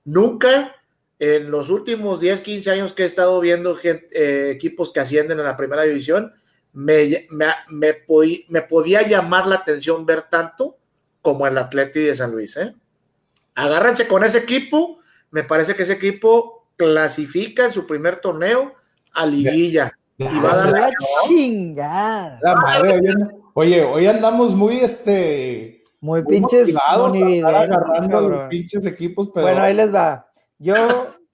[0.04, 0.74] Nunca
[1.18, 5.44] en los últimos 10, 15 años que he estado viendo eh, equipos que ascienden a
[5.44, 6.34] la primera división,
[6.72, 7.26] me,
[7.70, 10.76] me, podía llamar la atención ver tanto
[11.22, 12.56] como el Atleti de San Luis.
[12.58, 12.74] ¿eh?
[13.54, 15.00] Agárrense con ese equipo.
[15.30, 18.74] Me parece que ese equipo clasifica en su primer torneo
[19.12, 19.92] a liguilla.
[20.18, 20.90] y va a dar la
[21.26, 22.40] chingada.
[23.54, 29.32] oye, hoy andamos muy este muy, pinches agarrando pinches equipos.
[29.32, 30.30] Bueno, ahí les va.
[30.58, 30.74] Yo,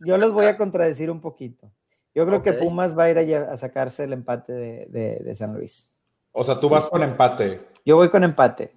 [0.01, 1.70] yo los voy a contradecir un poquito.
[2.14, 5.90] Yo creo que Pumas va a ir a, sacarse el empate de, San Luis.
[6.32, 7.61] O sea, tú vas con empate.
[7.84, 8.72] Yo voy con empate.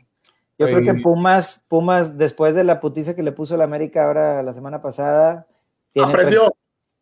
[0.57, 4.41] Yo creo que Pumas, Pumas, después de la putiza que le puso la América ahora
[4.41, 5.47] la semana pasada,
[5.95, 6.39] tiene,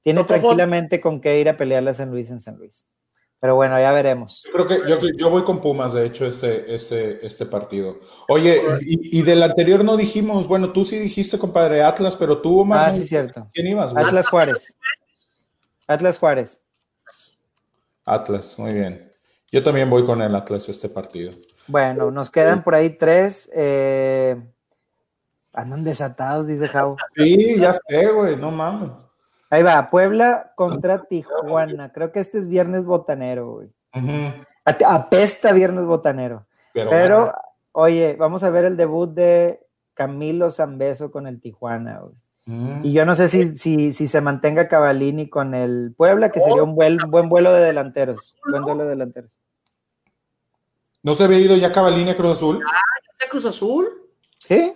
[0.03, 2.85] tiene tranquilamente con qué ir a pelearle a San Luis en San Luis.
[3.39, 4.45] Pero bueno, ya veremos.
[4.53, 7.99] Creo que yo, yo voy con Pumas, de hecho, este, este, este partido.
[8.29, 12.89] Oye, y, del anterior no dijimos, bueno, tú sí dijiste, compadre, Atlas, pero tú, Omar.
[12.89, 13.49] Ah, sí, cierto.
[13.53, 13.93] ¿Quién ibas?
[13.97, 14.77] Atlas Juárez.
[15.87, 16.61] Atlas Juárez.
[18.05, 19.11] Atlas, muy bien.
[19.51, 21.33] Yo también voy con el Atlas este partido.
[21.67, 23.49] Bueno, nos quedan por ahí tres.
[23.53, 24.41] Eh,
[25.53, 26.97] andan desatados, dice Jau.
[27.15, 28.91] Sí, ya sé, güey, no mames.
[29.49, 31.91] Ahí va, Puebla contra Tijuana.
[31.91, 33.69] Creo que este es viernes botanero, güey.
[34.65, 36.47] Apesta viernes botanero.
[36.73, 37.33] Pero,
[37.71, 39.59] oye, vamos a ver el debut de
[39.93, 42.15] Camilo Zambeso con el Tijuana, güey.
[42.83, 46.63] Y yo no sé si, si, si, se mantenga Cavalini con el Puebla, que sería
[46.63, 48.35] un buen, buen vuelo de delanteros.
[48.49, 49.37] Buen vuelo de delanteros.
[51.03, 52.59] ¿No se había ido ya Cavalini a Cruz Azul?
[52.67, 53.87] Ah, ¿ya está Cruz Azul?
[54.39, 54.73] ¿Sí?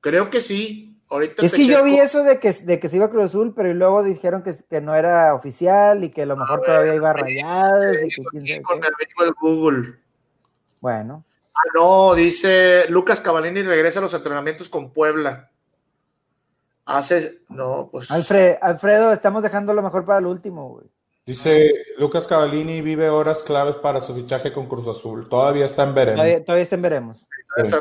[0.00, 0.86] Creo que sí.
[1.08, 3.52] Ahorita es que yo vi eso de que, de que se iba a Cruz Azul,
[3.54, 7.12] pero luego dijeron que, que no era oficial y que a lo mejor todavía iba
[7.12, 7.96] rayados.
[8.04, 9.98] Y que quién con el Google.
[10.80, 11.24] Bueno.
[11.52, 15.50] Ah, no, dice Lucas Cavalini regresa a los entrenamientos con Puebla.
[16.84, 18.08] Hace, no, pues.
[18.10, 20.86] Alfredo, estamos dejando lo mejor para el último, güey.
[21.30, 25.28] Dice Lucas Cavallini vive horas claves para su fichaje con Cruz Azul.
[25.28, 26.16] Todavía está en veremos.
[26.44, 26.82] Todavía, está en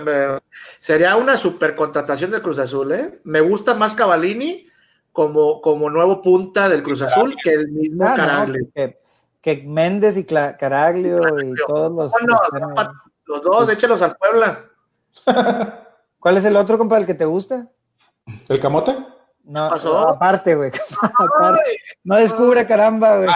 [0.06, 0.42] veremos.
[0.80, 3.20] Sería una super contratación de Cruz Azul, ¿eh?
[3.24, 4.68] Me gusta más Cavallini
[5.12, 8.68] como, como nuevo punta del Cruz Azul que el mismo ah, Caraglio.
[9.42, 12.12] que, Méndez y Caraglio, y todos los.
[13.26, 14.66] los dos, échelos al Puebla.
[16.20, 17.68] ¿Cuál es el otro, compa, el que te gusta?
[18.48, 18.96] ¿El camote?
[19.50, 19.72] No,
[20.08, 20.72] aparte, güey.
[22.04, 23.30] No descubre, caramba, güey.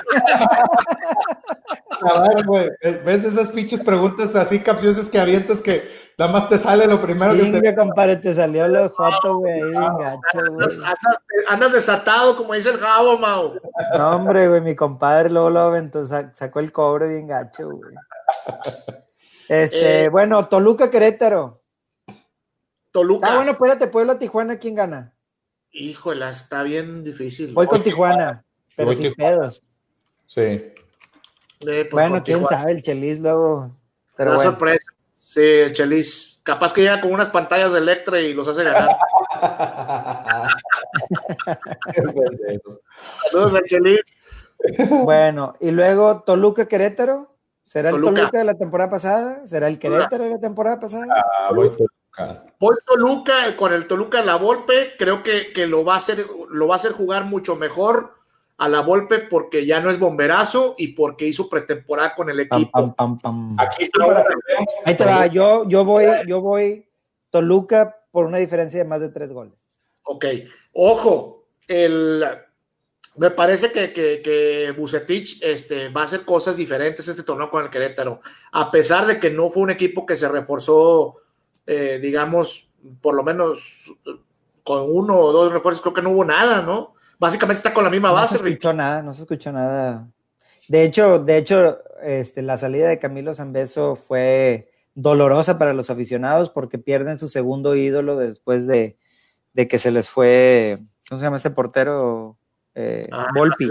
[2.01, 2.69] A ver, güey.
[3.03, 5.81] ¿Ves esas pinches preguntas así capciosas que avientas que
[6.17, 7.75] nada más te sale lo primero que te.
[7.75, 9.59] compadre, te salió la foto, güey.
[9.75, 10.79] Andas,
[11.49, 13.55] andas, desatado, como dice el jabo, Mau.
[13.97, 14.61] No, hombre, güey.
[14.61, 17.95] Mi compadre luego lo aventó, sacó el cobre bien gacho, güey.
[19.49, 21.63] Este, eh, bueno, Toluca Querétaro.
[22.91, 23.29] Toluca.
[23.31, 25.13] Ah, bueno, espérate, Puebla, Tijuana, ¿quién gana?
[25.75, 27.51] Híjole, está bien difícil.
[27.51, 28.45] Voy con Tijuana,
[28.75, 29.63] pero sin pedos.
[30.27, 30.41] Sí.
[30.41, 30.73] Eh,
[31.59, 33.75] pues bueno, quién sabe, el Chelis luego.
[34.15, 34.85] Pero sorpresa.
[35.17, 36.41] Sí, el Chelis.
[36.43, 38.89] Capaz que llega con unas pantallas de Electra y los hace ganar.
[43.31, 44.23] Saludos al Chelis.
[45.03, 47.35] Bueno, y luego Toluca Querétaro.
[47.67, 49.47] ¿Será el Toluca de la temporada pasada?
[49.47, 51.07] ¿Será el Querétaro de la temporada pasada?
[51.09, 51.87] Ah, voy Hoy
[52.85, 56.77] Toluca, con el Toluca la Volpe, creo que, lo, va a hacer, lo va a
[56.77, 58.13] hacer jugar mucho mejor
[58.57, 62.95] a la Volpe porque ya no es bomberazo y porque hizo pretemporada con el equipo.
[63.57, 64.25] Aquí está.
[64.85, 66.87] Ahí te va, yo, yo voy, yo voy
[67.29, 69.67] Toluca por una diferencia de más de tres goles.
[70.03, 70.25] Ok,
[70.73, 72.23] ojo, el
[73.15, 77.63] Me parece que, que, que Bucetich este, va a hacer cosas diferentes este torneo con
[77.63, 81.17] el Querétaro, a pesar de que no fue un equipo que se reforzó,
[81.65, 82.69] eh, digamos,
[83.01, 83.93] por lo menos
[84.63, 86.93] con uno o dos refuerzos, creo que no hubo nada, ¿no?
[87.19, 88.35] Básicamente está con la misma base.
[88.35, 90.07] No se escuchó nada, no se escuchó nada.
[90.67, 96.49] De hecho, de hecho, este, la salida de Camilo Zambeso fue dolorosa para los aficionados
[96.49, 98.97] porque pierden su segundo ídolo después de,
[99.53, 100.75] de que se les fue,
[101.09, 102.37] ¿cómo se llama este portero?
[102.75, 103.69] Eh, ah, Volpi.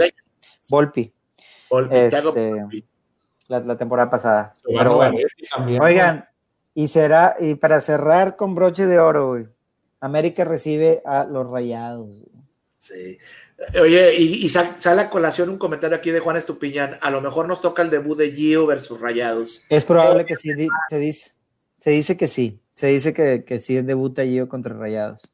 [0.69, 1.13] Volpi.
[1.71, 2.53] Volpi este,
[3.49, 4.55] la, la, temporada pasada.
[4.65, 5.19] Pero bueno,
[5.81, 6.29] oigan,
[6.75, 9.47] y será, y para cerrar con broche de oro,
[10.01, 12.23] América recibe a los rayados.
[12.79, 13.19] Sí.
[13.81, 16.99] Oye, y, sale a colación un comentario aquí de Juan Estupiñán.
[17.01, 19.65] A lo mejor nos toca el debut de Gio versus Rayados.
[19.69, 20.51] Es probable que sí,
[20.89, 21.31] se dice,
[21.79, 22.59] se dice que sí.
[22.75, 25.33] Se dice que, que sí debuta Gio contra Rayados.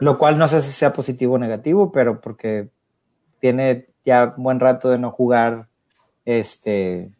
[0.00, 2.68] Lo cual no sé si sea positivo o negativo, pero porque
[3.40, 5.68] tiene ya un buen rato de no jugar
[6.24, 7.10] este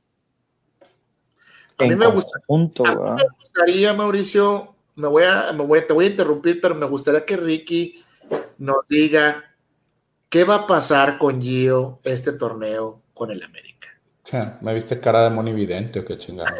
[1.84, 6.74] a mí, me gustaría, Mauricio, me voy a, me voy, te voy a interrumpir, pero
[6.74, 8.02] me gustaría que Ricky
[8.58, 9.44] nos diga
[10.28, 13.88] qué va a pasar con Gio este torneo con el América.
[14.60, 16.54] ¿Me viste cara de monividente o qué chingada?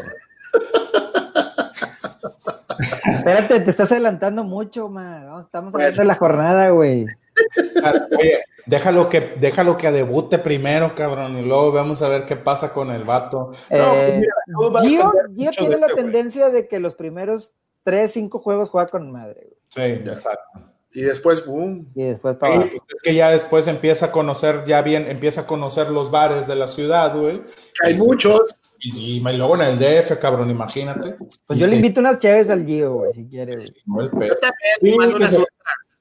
[3.05, 5.39] Espérate, te estás adelantando mucho, man.
[5.41, 7.05] Estamos hablando de la jornada, güey.
[8.19, 12.73] Oye, déjalo que, déjalo que debute primero, cabrón, y luego vamos a ver qué pasa
[12.73, 13.51] con el vato.
[13.69, 14.21] Eh,
[14.81, 15.11] Gio,
[15.51, 17.51] tiene la tendencia de que los primeros
[17.83, 19.47] tres, cinco juegos juega con madre.
[19.75, 19.97] Güey.
[19.97, 20.73] Sí, exacto.
[20.95, 21.91] Y después, boom.
[21.95, 25.47] Y después para pues es que ya después empieza a conocer, ya bien, empieza a
[25.47, 27.41] conocer los bares de la ciudad, güey.
[27.83, 28.59] Hay muchos.
[28.79, 31.15] Y, luego en el DF, cabrón, imagínate.
[31.47, 33.65] Pues yo le invito unas chaves al Gio, güey, si quiere.
[33.65, 35.43] Yo también, se,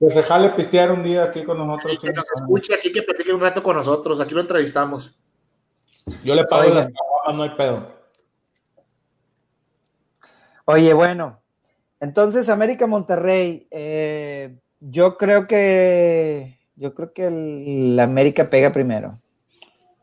[0.03, 1.96] que se jale pistear un día aquí con nosotros.
[2.00, 4.18] que nos escuche aquí, que platique un rato con nosotros.
[4.18, 5.16] Aquí lo entrevistamos.
[6.24, 7.88] Yo le pago las caguamas, no hay pedo.
[10.64, 11.40] Oye, bueno.
[12.00, 19.20] Entonces, América Monterrey, eh, yo creo que yo creo que el, América pega primero.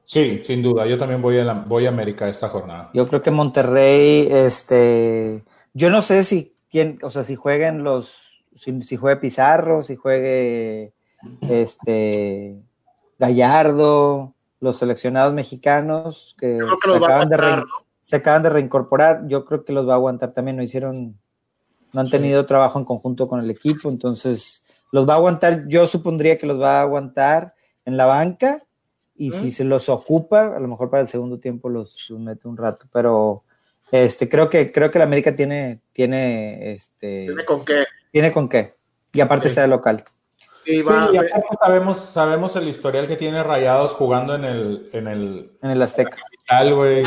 [0.06, 0.86] Sí, sin duda.
[0.86, 2.89] Yo también voy a, la, voy a América esta jornada.
[2.93, 5.43] Yo creo que Monterrey, este,
[5.74, 8.29] yo no sé si quién, o sea, si jueguen los,
[8.60, 10.93] si, si juegue Pizarro, si juegue
[11.41, 12.62] este
[13.18, 17.64] Gallardo, los seleccionados mexicanos que, se, acaban de
[18.01, 21.18] se, acaban de reincorporar, yo creo que los va a aguantar también, no hicieron,
[21.93, 25.86] no han tenido trabajo en conjunto con el equipo, entonces los va a aguantar, yo
[25.86, 27.55] supondría que los va a aguantar
[27.86, 28.64] en la banca
[29.16, 32.57] y si se los ocupa, a lo mejor para el segundo tiempo los, mete un
[32.57, 33.43] rato, pero
[33.92, 38.50] este creo que creo que la América tiene tiene este tiene con qué tiene con
[38.50, 38.76] qué
[39.12, 40.04] y aparte está de local.
[40.66, 45.52] Sí, y aparte sabemos sabemos el historial que tiene Rayados jugando en el en el
[45.62, 46.18] en el Azteca.
[46.18, 47.04] Capital, güey.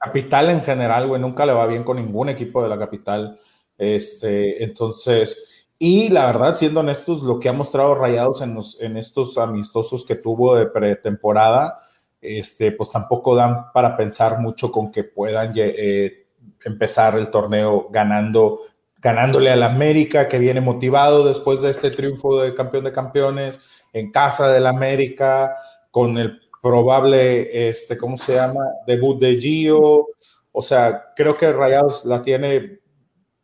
[0.00, 3.38] Capital en general, güey, nunca le va bien con ningún equipo de la capital.
[3.78, 9.38] Este, entonces, y la verdad, siendo honestos, lo que ha mostrado Rayados en, en estos
[9.38, 11.78] amistosos que tuvo de pretemporada,
[12.20, 16.23] este, pues tampoco dan para pensar mucho con que puedan eh,
[16.64, 18.60] empezar el torneo ganando,
[18.98, 23.60] ganándole al América, que viene motivado después de este triunfo de campeón de campeones
[23.92, 25.54] en casa del América,
[25.90, 28.64] con el probable, este, ¿cómo se llama?
[28.86, 30.08] Debut de Gio.
[30.50, 32.80] O sea, creo que Rayados la tiene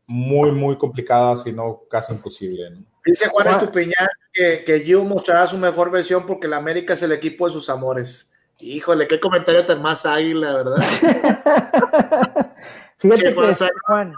[0.07, 2.73] muy, muy complicada, si no casi imposible.
[3.05, 7.13] Dice Juan Estupiñán que, que Gio mostrará su mejor versión porque la América es el
[7.13, 8.33] equipo de sus amores.
[8.59, 10.79] Híjole, qué comentario tan más águila, ¿verdad?
[13.01, 14.14] fíjate que, Juan,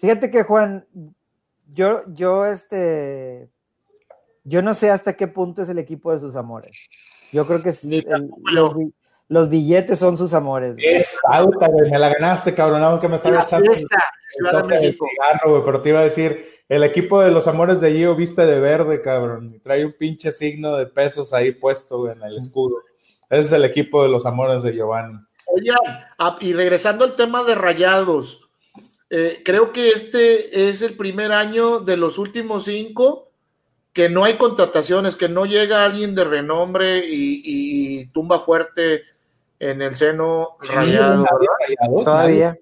[0.00, 0.86] fíjate que Juan,
[1.72, 3.48] yo, yo, este,
[4.44, 6.88] yo no sé hasta qué punto es el equipo de sus amores.
[7.32, 8.30] Yo creo que es el,
[9.28, 10.74] los billetes son sus amores.
[10.78, 11.90] Es auta, güey.
[11.90, 12.82] Me la ganaste, cabrón.
[12.82, 13.70] Aunque me estaba echando.
[15.64, 19.02] pero te iba a decir, el equipo de los amores de Gio viste de verde,
[19.02, 19.54] cabrón.
[19.54, 22.76] Y trae un pinche signo de pesos ahí puesto en el escudo.
[23.28, 25.18] Ese es el equipo de los amores de Giovanni.
[26.18, 28.48] Ah, y regresando al tema de rayados,
[29.10, 33.30] eh, creo que este es el primer año de los últimos cinco
[33.92, 39.02] que no hay contrataciones, que no llega alguien de renombre y tumba fuerte
[39.58, 41.24] en el seno rayado.
[42.04, 42.58] Todavía.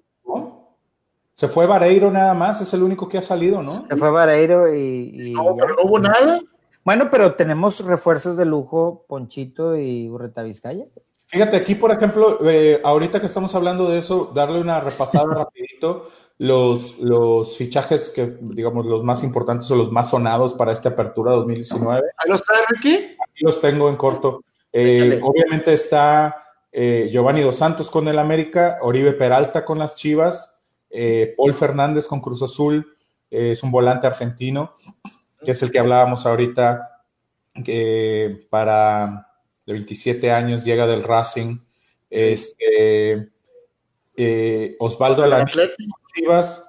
[1.33, 3.85] Se fue Vareiro nada más, es el único que ha salido, ¿no?
[3.87, 5.33] Se fue Vareiro y.
[5.33, 6.41] no, pero no hubo nada.
[6.83, 10.85] Bueno, pero tenemos refuerzos de lujo, Ponchito y Burreta Vizcaya.
[11.29, 16.09] Fíjate, aquí, por ejemplo, eh, ahorita que estamos hablando de eso, darle una repasada rapidito,
[16.37, 21.33] los, los fichajes que, digamos, los más importantes o los más sonados para esta apertura
[21.33, 22.07] 2019.
[22.17, 22.95] ¿Ahí los traen aquí?
[22.95, 24.43] Aquí los tengo en corto.
[24.71, 26.37] Eh, obviamente está
[26.71, 30.55] eh, Giovanni Dos Santos con el América, Oribe Peralta con las Chivas,
[31.35, 32.95] Paul Fernández con Cruz Azul,
[33.29, 34.73] es un volante argentino,
[35.43, 37.03] que es el que hablábamos ahorita,
[37.63, 39.26] que para
[39.67, 41.59] de 27 años llega del Racing.
[42.09, 43.29] Este,
[44.79, 45.23] Osvaldo
[46.15, 46.65] Chivas,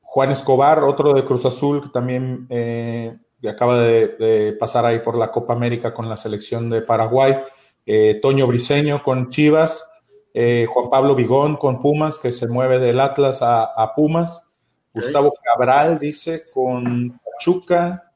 [0.00, 2.48] Juan Escobar, otro de Cruz Azul, que también
[3.48, 7.36] acaba de, pasar ahí por la Copa América con la selección de Paraguay,
[7.84, 9.88] eh, Toño Briseño con Chivas,
[10.34, 14.46] eh, Juan Pablo Vigón con Pumas, que se mueve del Atlas a, Pumas,
[14.94, 18.11] Gustavo Cabral, dice, con Pachuca,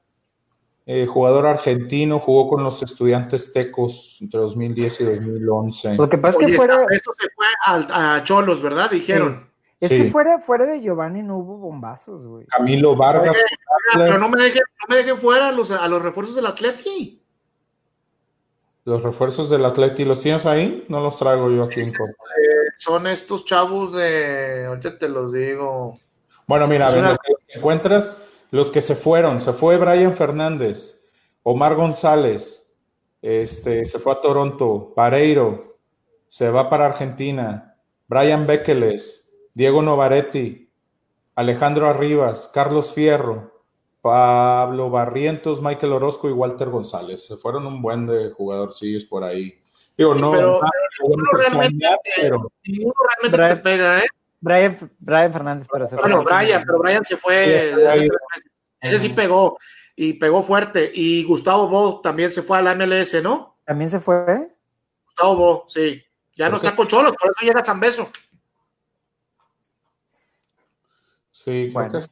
[0.89, 5.97] eh, jugador argentino, jugó con los estudiantes tecos entre 2010 y 2011.
[5.97, 6.87] Lo que pasa es que fuera...
[6.91, 8.89] Esto se fue a, Cholos, ¿verdad?
[8.91, 9.51] Dijeron.
[9.81, 12.47] Es que fuera, fuera de Giovanni no hubo bombazos, güey.
[12.47, 13.37] Camilo Vargas.
[13.95, 17.21] pero no me dejen, no me fuera a los, a los refuerzos del Atleti.
[18.85, 20.85] Los refuerzos del Atleti, ¿los tienes ahí?
[20.89, 21.93] No los traigo yo aquí en eh,
[22.79, 24.67] Son estos chavos de.
[24.67, 25.99] Ahorita te los digo.
[26.47, 28.13] Bueno, mira, lo que encuentras,
[28.51, 29.41] los que se fueron.
[29.41, 31.09] Se fue Brian Fernández,
[31.43, 32.73] Omar González,
[33.23, 35.79] este, se fue a Toronto, Pareiro,
[36.29, 37.77] se va para Argentina,
[38.09, 40.71] Brian Bekeles, Diego Novaretti,
[41.35, 43.63] Alejandro Arribas, Carlos Fierro,
[44.01, 47.27] Pablo Barrientos, Michael Orozco y Walter González.
[47.27, 49.59] Se fueron un buen de jugadorcillos por ahí.
[49.97, 50.61] Digo, no, pero,
[51.03, 51.87] ninguno realmente,
[52.17, 52.53] pero...
[52.63, 54.07] realmente te pega, ¿eh?
[54.41, 56.03] Brian, Brian Fernández, pero se fue.
[56.03, 57.75] Bueno, Brian, pero Brian se fue.
[58.81, 59.59] ese sí pegó
[59.95, 60.91] y pegó fuerte.
[60.95, 63.59] Y Gustavo Bo también se fue a la MLS, ¿no?
[63.65, 64.55] ¿También se fue?
[65.07, 66.03] Gustavo Bo, sí.
[66.35, 68.11] Ya no está con Cholos, por eso llega San Beso.
[71.33, 72.11] Sí, creo que sí.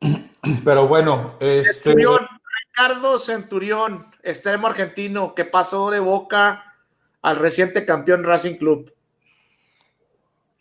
[0.64, 1.94] Pero bueno, este...
[1.94, 6.74] Ricardo Centurión, extremo argentino, que pasó de boca
[7.22, 8.92] al reciente campeón Racing Club,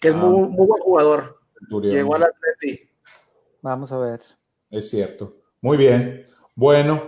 [0.05, 0.17] que es ah.
[0.17, 1.39] muy, buen jugador.
[1.81, 2.87] Llegó al Atleti.
[3.61, 4.21] Vamos a ver.
[4.69, 5.37] Es cierto.
[5.61, 6.27] Muy bien.
[6.53, 7.07] Bueno,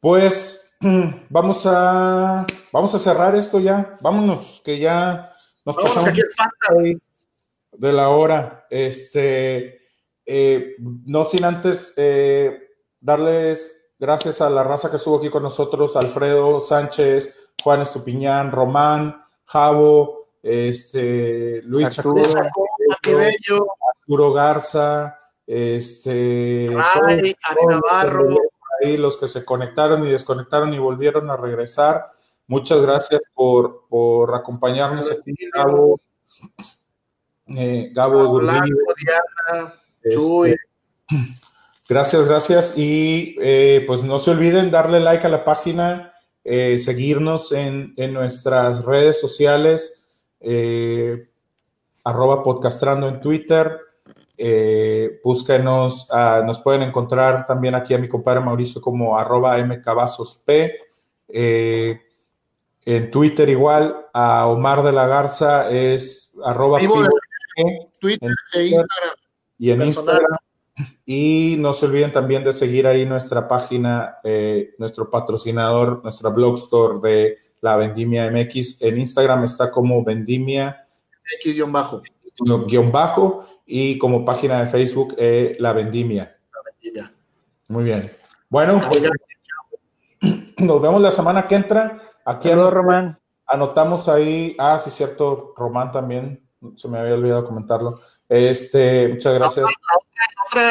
[0.00, 0.76] pues
[1.30, 3.94] vamos a vamos a cerrar esto ya.
[4.00, 5.30] Vámonos, que ya
[5.64, 6.08] nos pasamos.
[6.08, 7.00] Aquí
[7.70, 8.66] de la hora.
[8.70, 9.80] Este,
[10.26, 12.58] eh, no sin antes eh,
[13.00, 19.22] darles gracias a la raza que estuvo aquí con nosotros, Alfredo Sánchez, Juan Estupiñán, Román,
[19.44, 22.22] Javo, este, Luis Arturo,
[23.96, 26.68] Arturo Garza, este,
[27.68, 28.36] Navarro.
[28.82, 32.10] Ahí los que se conectaron y desconectaron y volvieron a regresar.
[32.46, 36.00] Muchas gracias por, por acompañarnos aquí, Javo
[37.56, 38.40] eh, Gabo
[40.02, 40.56] este,
[41.88, 42.78] Gracias, gracias.
[42.78, 46.12] Y eh, pues no se olviden darle like a la página,
[46.44, 50.01] eh, seguirnos en, nuestras redes sociales,
[52.04, 53.78] arroba podcastrando en Twitter.
[55.22, 60.48] búsquenos, ah, nos pueden encontrar también aquí a mi compadre Mauricio como arroba mcabazosp.
[61.28, 66.78] en Twitter igual, a Omar de la Garza es arroba
[68.00, 69.16] Twitter, e Instagram.
[69.58, 70.38] Y en Instagram.
[71.04, 76.56] Y no se olviden también de seguir ahí nuestra página, eh, nuestro patrocinador, nuestra blog
[76.56, 78.82] store de la Vendimia MX.
[78.82, 80.86] En Instagram está como Vendimia
[81.40, 82.02] X-bajo.
[82.66, 86.36] Guión bajo y como página de Facebook eh, La Vendimia.
[86.52, 87.12] La Vendimia.
[87.68, 88.10] Muy bien.
[88.50, 89.10] Bueno, pues,
[90.58, 91.98] nos vemos la semana que entra.
[92.26, 93.18] Aquí Román.
[93.46, 96.42] Anotamos ahí, ah, sí, cierto, Román también
[96.76, 98.00] se me había olvidado comentarlo.
[98.28, 99.66] Este, muchas gracias.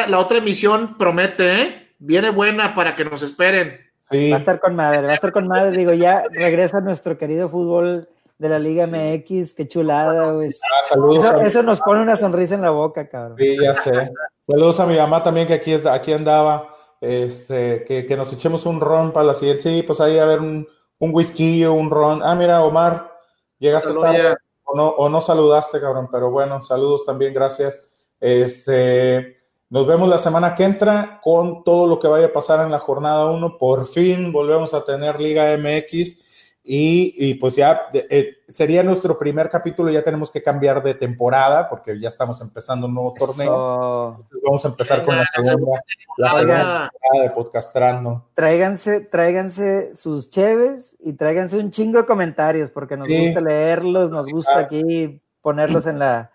[0.08, 1.94] La otra, emisión promete, ¿eh?
[1.98, 3.80] Viene buena para que nos esperen.
[4.12, 5.76] Va a estar con madre, va a estar con madre.
[5.76, 8.08] Digo, ya regresa nuestro querido fútbol
[8.38, 12.70] de la Liga MX, qué chulada, ah, saludos eso, nos pone una sonrisa en la
[12.70, 13.36] boca, cabrón.
[13.38, 14.10] Sí, ya sé.
[14.40, 16.74] Saludos a mi mamá también, que aquí, aquí andaba.
[17.00, 19.62] Este, que, nos echemos un ron para la siguiente.
[19.62, 20.66] Sí, pues ahí a ver un,
[20.98, 22.22] un whisky o un ron.
[22.22, 23.12] Ah, mira, Omar,
[23.58, 27.80] llegaste tarde o no, saludaste, cabrón, pero bueno, saludos también, gracias.
[28.20, 29.36] Este,
[29.72, 32.78] nos vemos la semana que entra con todo lo que vaya a pasar en la
[32.78, 33.56] jornada 1.
[33.56, 39.90] Por fin volvemos a tener Liga MX y, pues ya eh, sería nuestro primer capítulo,
[39.90, 44.22] ya tenemos que cambiar de temporada porque ya estamos empezando un nuevo torneo.
[44.44, 45.82] vamos a empezar con la segunda,
[46.18, 46.90] temporada
[47.22, 48.28] de podcastrando.
[48.34, 54.26] Tráiganse, tráiganse sus cheves y tráiganse un chingo de comentarios porque nos gusta leerlos, nos
[54.26, 56.30] gusta aquí ponerlos en la,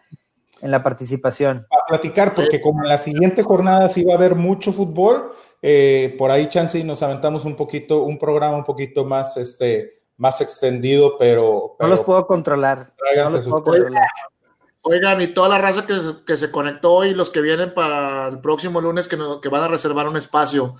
[0.62, 1.66] en la participación.
[1.72, 5.32] A platicar, porque como en la siguiente jornada sí va a haber mucho fútbol,
[5.62, 9.98] eh, por ahí, chance, y nos aventamos un poquito, un programa un poquito más, este,
[10.18, 11.76] más extendido, pero.
[11.80, 12.94] no los puedo controlar.
[13.16, 14.08] No los puedo controlar.
[14.82, 18.40] Oigan, y toda la raza que, que, se conectó hoy, los que vienen para el
[18.40, 20.76] próximo lunes, que, que van a reservar un espacio.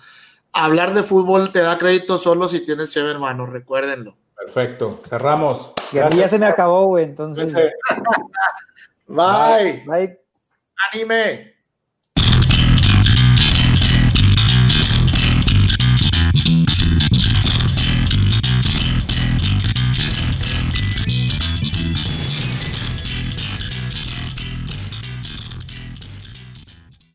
[0.54, 4.16] Hablar de fútbol te da crédito solo si tienes chévere, hermano, recuérdenlo.
[4.34, 5.74] Perfecto, cerramos.
[5.92, 7.54] Y a mí ya se me acabó, güey, entonces.
[9.08, 9.84] vai.
[9.86, 10.18] Baik
[10.94, 11.57] anime.